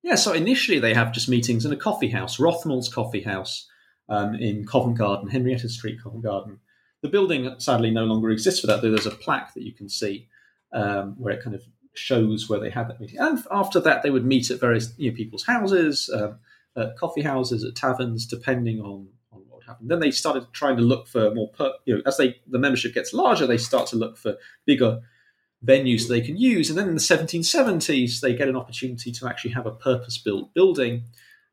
[0.03, 0.15] Yeah.
[0.15, 3.67] So initially, they have just meetings in a coffee house, Rawthmell's Coffee House.
[4.07, 6.59] Um, in Covent Garden, Henrietta Street, Covent Garden,
[7.05, 9.87] the building sadly no longer exists for that, though there's a plaque that you can
[9.87, 10.27] see
[10.73, 11.61] um, where it kind of
[11.93, 13.19] shows where they had that meeting.
[13.19, 16.39] And after that, they would meet at various you know, people's houses, um,
[16.75, 19.89] at coffee houses, at taverns, depending on, on what happened.
[19.89, 22.93] Then they started trying to look for more, per, you know, as they the membership
[22.93, 24.35] gets larger, they start to look for
[24.65, 25.01] bigger
[25.63, 26.69] venues they can use.
[26.69, 30.53] And then in the 1770s, they get an opportunity to actually have a purpose built
[30.53, 31.03] building.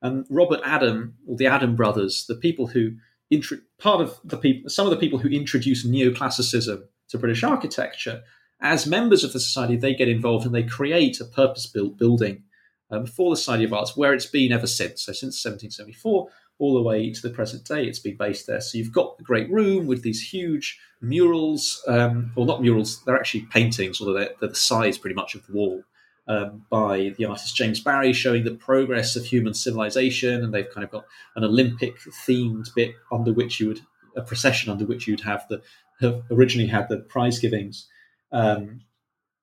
[0.01, 2.93] And Robert Adam, or the Adam brothers, the people who
[3.33, 8.23] intro- part of the people, some of the people who introduce neoclassicism to British architecture,
[8.61, 12.45] as members of the society, they get involved and they create a purpose-built building
[12.91, 15.03] um, for the Society of Arts, where it's been ever since.
[15.05, 16.29] So since 1774,
[16.59, 18.61] all the way to the present day, it's been based there.
[18.61, 23.19] So you've got the great room with these huge murals, um, well, not murals, they're
[23.19, 25.83] actually paintings, although they're, they're the size pretty much of the wall
[26.29, 30.43] um, by the artist James Barry, showing the progress of human civilization.
[30.43, 31.05] And they've kind of got
[31.37, 33.81] an Olympic themed bit under which you would,
[34.17, 35.63] a procession under which you'd have the,
[36.01, 37.89] have originally had the prize givings.
[38.31, 38.81] Um,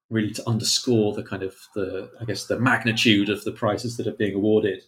[0.09, 4.07] really to underscore the kind of the I guess the magnitude of the prizes that
[4.07, 4.81] are being awarded.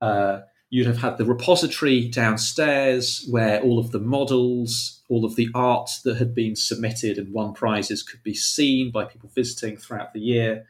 [0.00, 5.48] Uh, You'd have had the repository downstairs where all of the models, all of the
[5.54, 10.12] art that had been submitted and won prizes could be seen by people visiting throughout
[10.12, 10.66] the year.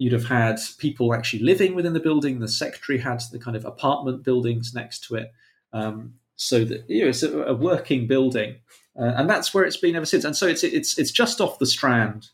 [0.00, 2.38] You'd have had people actually living within the building.
[2.38, 5.30] The secretary had the kind of apartment buildings next to it.
[5.74, 8.56] Um, so that you know, it's a, a working building,
[8.98, 10.24] uh, and that's where it's been ever since.
[10.24, 12.30] And so it's it's it's just off the Strand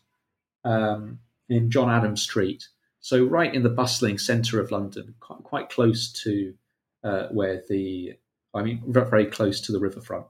[0.63, 2.69] um, in John Adams Street,
[3.01, 6.53] so right in the bustling centre of London, quite, quite close to
[7.03, 8.13] uh, where the,
[8.53, 10.27] I mean, very close to the riverfront.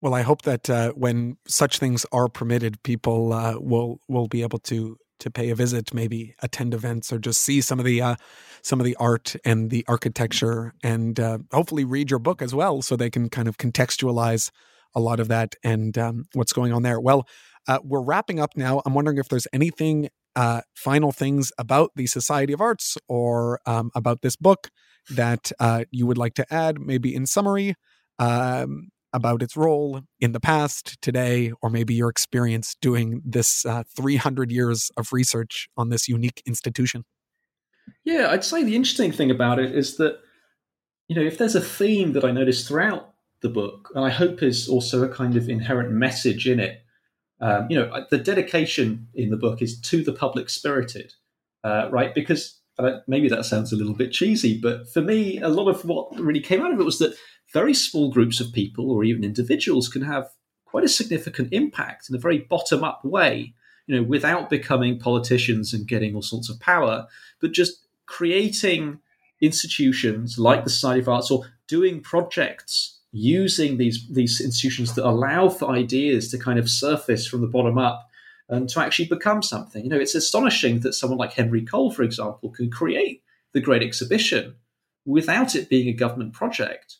[0.00, 4.42] Well, I hope that uh, when such things are permitted, people uh, will will be
[4.42, 8.00] able to to pay a visit, maybe attend events, or just see some of the
[8.00, 8.16] uh,
[8.62, 12.82] some of the art and the architecture, and uh, hopefully read your book as well,
[12.82, 14.50] so they can kind of contextualize
[14.94, 16.98] a lot of that and um, what's going on there.
[16.98, 17.26] Well,
[17.68, 18.82] uh, we're wrapping up now.
[18.84, 23.90] I'm wondering if there's anything uh, final things about the Society of Arts or um,
[23.94, 24.70] about this book
[25.10, 27.74] that uh, you would like to add, maybe in summary,
[28.18, 33.82] um, about its role in the past, today, or maybe your experience doing this uh,
[33.96, 37.02] 300 years of research on this unique institution?
[38.04, 40.18] Yeah, I'd say the interesting thing about it is that,
[41.08, 44.42] you know, if there's a theme that I noticed throughout the book, and I hope
[44.42, 46.82] is also a kind of inherent message in it,
[47.40, 51.14] um, you know, the dedication in the book is to the public spirited,
[51.64, 52.14] uh, right?
[52.14, 55.84] Because uh, maybe that sounds a little bit cheesy, but for me, a lot of
[55.86, 57.16] what really came out of it was that
[57.52, 60.28] very small groups of people or even individuals can have
[60.64, 63.54] quite a significant impact in a very bottom up way,
[63.86, 67.06] you know, without becoming politicians and getting all sorts of power,
[67.40, 68.98] but just creating
[69.40, 75.48] institutions like the Society of Arts or doing projects using these these institutions that allow
[75.48, 78.08] for ideas to kind of surface from the bottom up
[78.48, 79.82] and to actually become something.
[79.82, 83.22] You know, it's astonishing that someone like Henry Cole, for example, can create
[83.52, 84.56] the Great Exhibition
[85.04, 86.98] without it being a government project,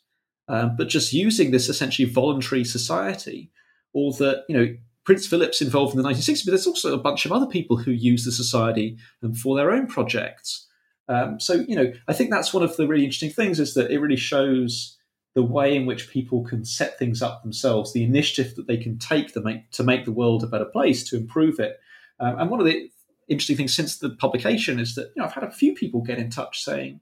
[0.48, 3.50] um, but just using this essentially voluntary society,
[3.92, 4.74] or that you know.
[5.04, 7.92] Prince Philip's involved in the 1960s, but there's also a bunch of other people who
[7.92, 8.98] use the society
[9.40, 10.66] for their own projects.
[11.08, 13.90] Um, so, you know, I think that's one of the really interesting things is that
[13.90, 14.96] it really shows
[15.34, 18.98] the way in which people can set things up themselves, the initiative that they can
[18.98, 21.78] take to make to make the world a better place, to improve it.
[22.18, 22.90] Um, and one of the
[23.28, 26.18] interesting things since the publication is that you know I've had a few people get
[26.18, 27.00] in touch saying,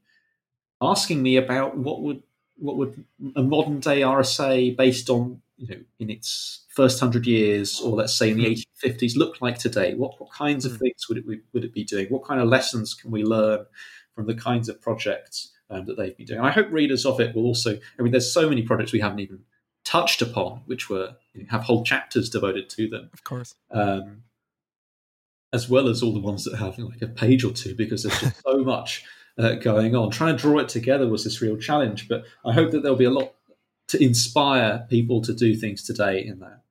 [0.82, 2.24] asking me about what would
[2.56, 3.04] what would
[3.36, 8.14] a modern day RSA based on you know in its first hundred years, or let's
[8.14, 9.18] say in the 1850s, hmm.
[9.18, 9.94] look like today?
[9.94, 10.78] What what kinds of hmm.
[10.78, 12.06] things would it would it be doing?
[12.08, 13.66] What kind of lessons can we learn
[14.14, 16.38] from the kinds of projects um, that they've been doing.
[16.38, 17.78] And I hope readers of it will also.
[17.98, 19.40] I mean, there's so many projects we haven't even
[19.84, 23.10] touched upon, which were you know, have whole chapters devoted to them.
[23.12, 23.54] Of course.
[23.70, 24.22] Um,
[25.52, 28.20] as well as all the ones that have like a page or two, because there's
[28.20, 29.04] just so much
[29.38, 30.10] uh, going on.
[30.10, 33.04] Trying to draw it together was this real challenge, but I hope that there'll be
[33.04, 33.34] a lot
[33.88, 36.62] to inspire people to do things today in that.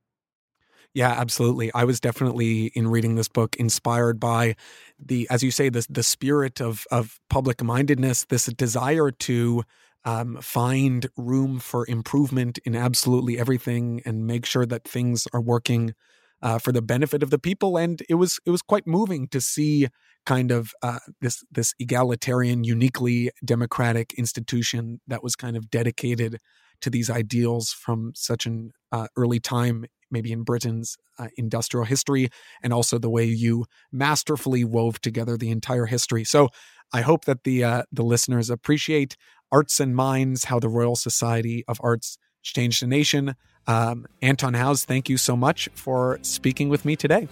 [0.94, 1.74] Yeah, absolutely.
[1.74, 4.56] I was definitely in reading this book inspired by
[5.04, 9.64] the, as you say, the the spirit of of public mindedness, this desire to
[10.06, 15.96] um, find room for improvement in absolutely everything and make sure that things are working
[16.44, 17.78] uh, for the benefit of the people.
[17.78, 19.88] And it was it was quite moving to see
[20.26, 26.38] kind of uh, this this egalitarian, uniquely democratic institution that was kind of dedicated
[26.82, 32.30] to these ideals from such an uh, early time maybe in Britain's uh, industrial history,
[32.62, 36.24] and also the way you masterfully wove together the entire history.
[36.24, 36.50] So
[36.94, 39.18] I hope that the uh, the listeners appreciate
[39.52, 43.34] Arts and Minds, how the Royal Society of Arts changed the nation.
[43.68, 47.28] Um, Anton Howes, thank you so much for speaking with me today.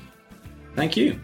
[0.75, 1.19] Thank you.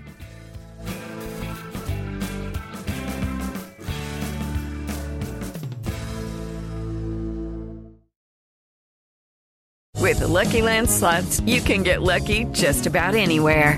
[10.07, 13.77] With the Lucky Land slots, you can get lucky just about anywhere.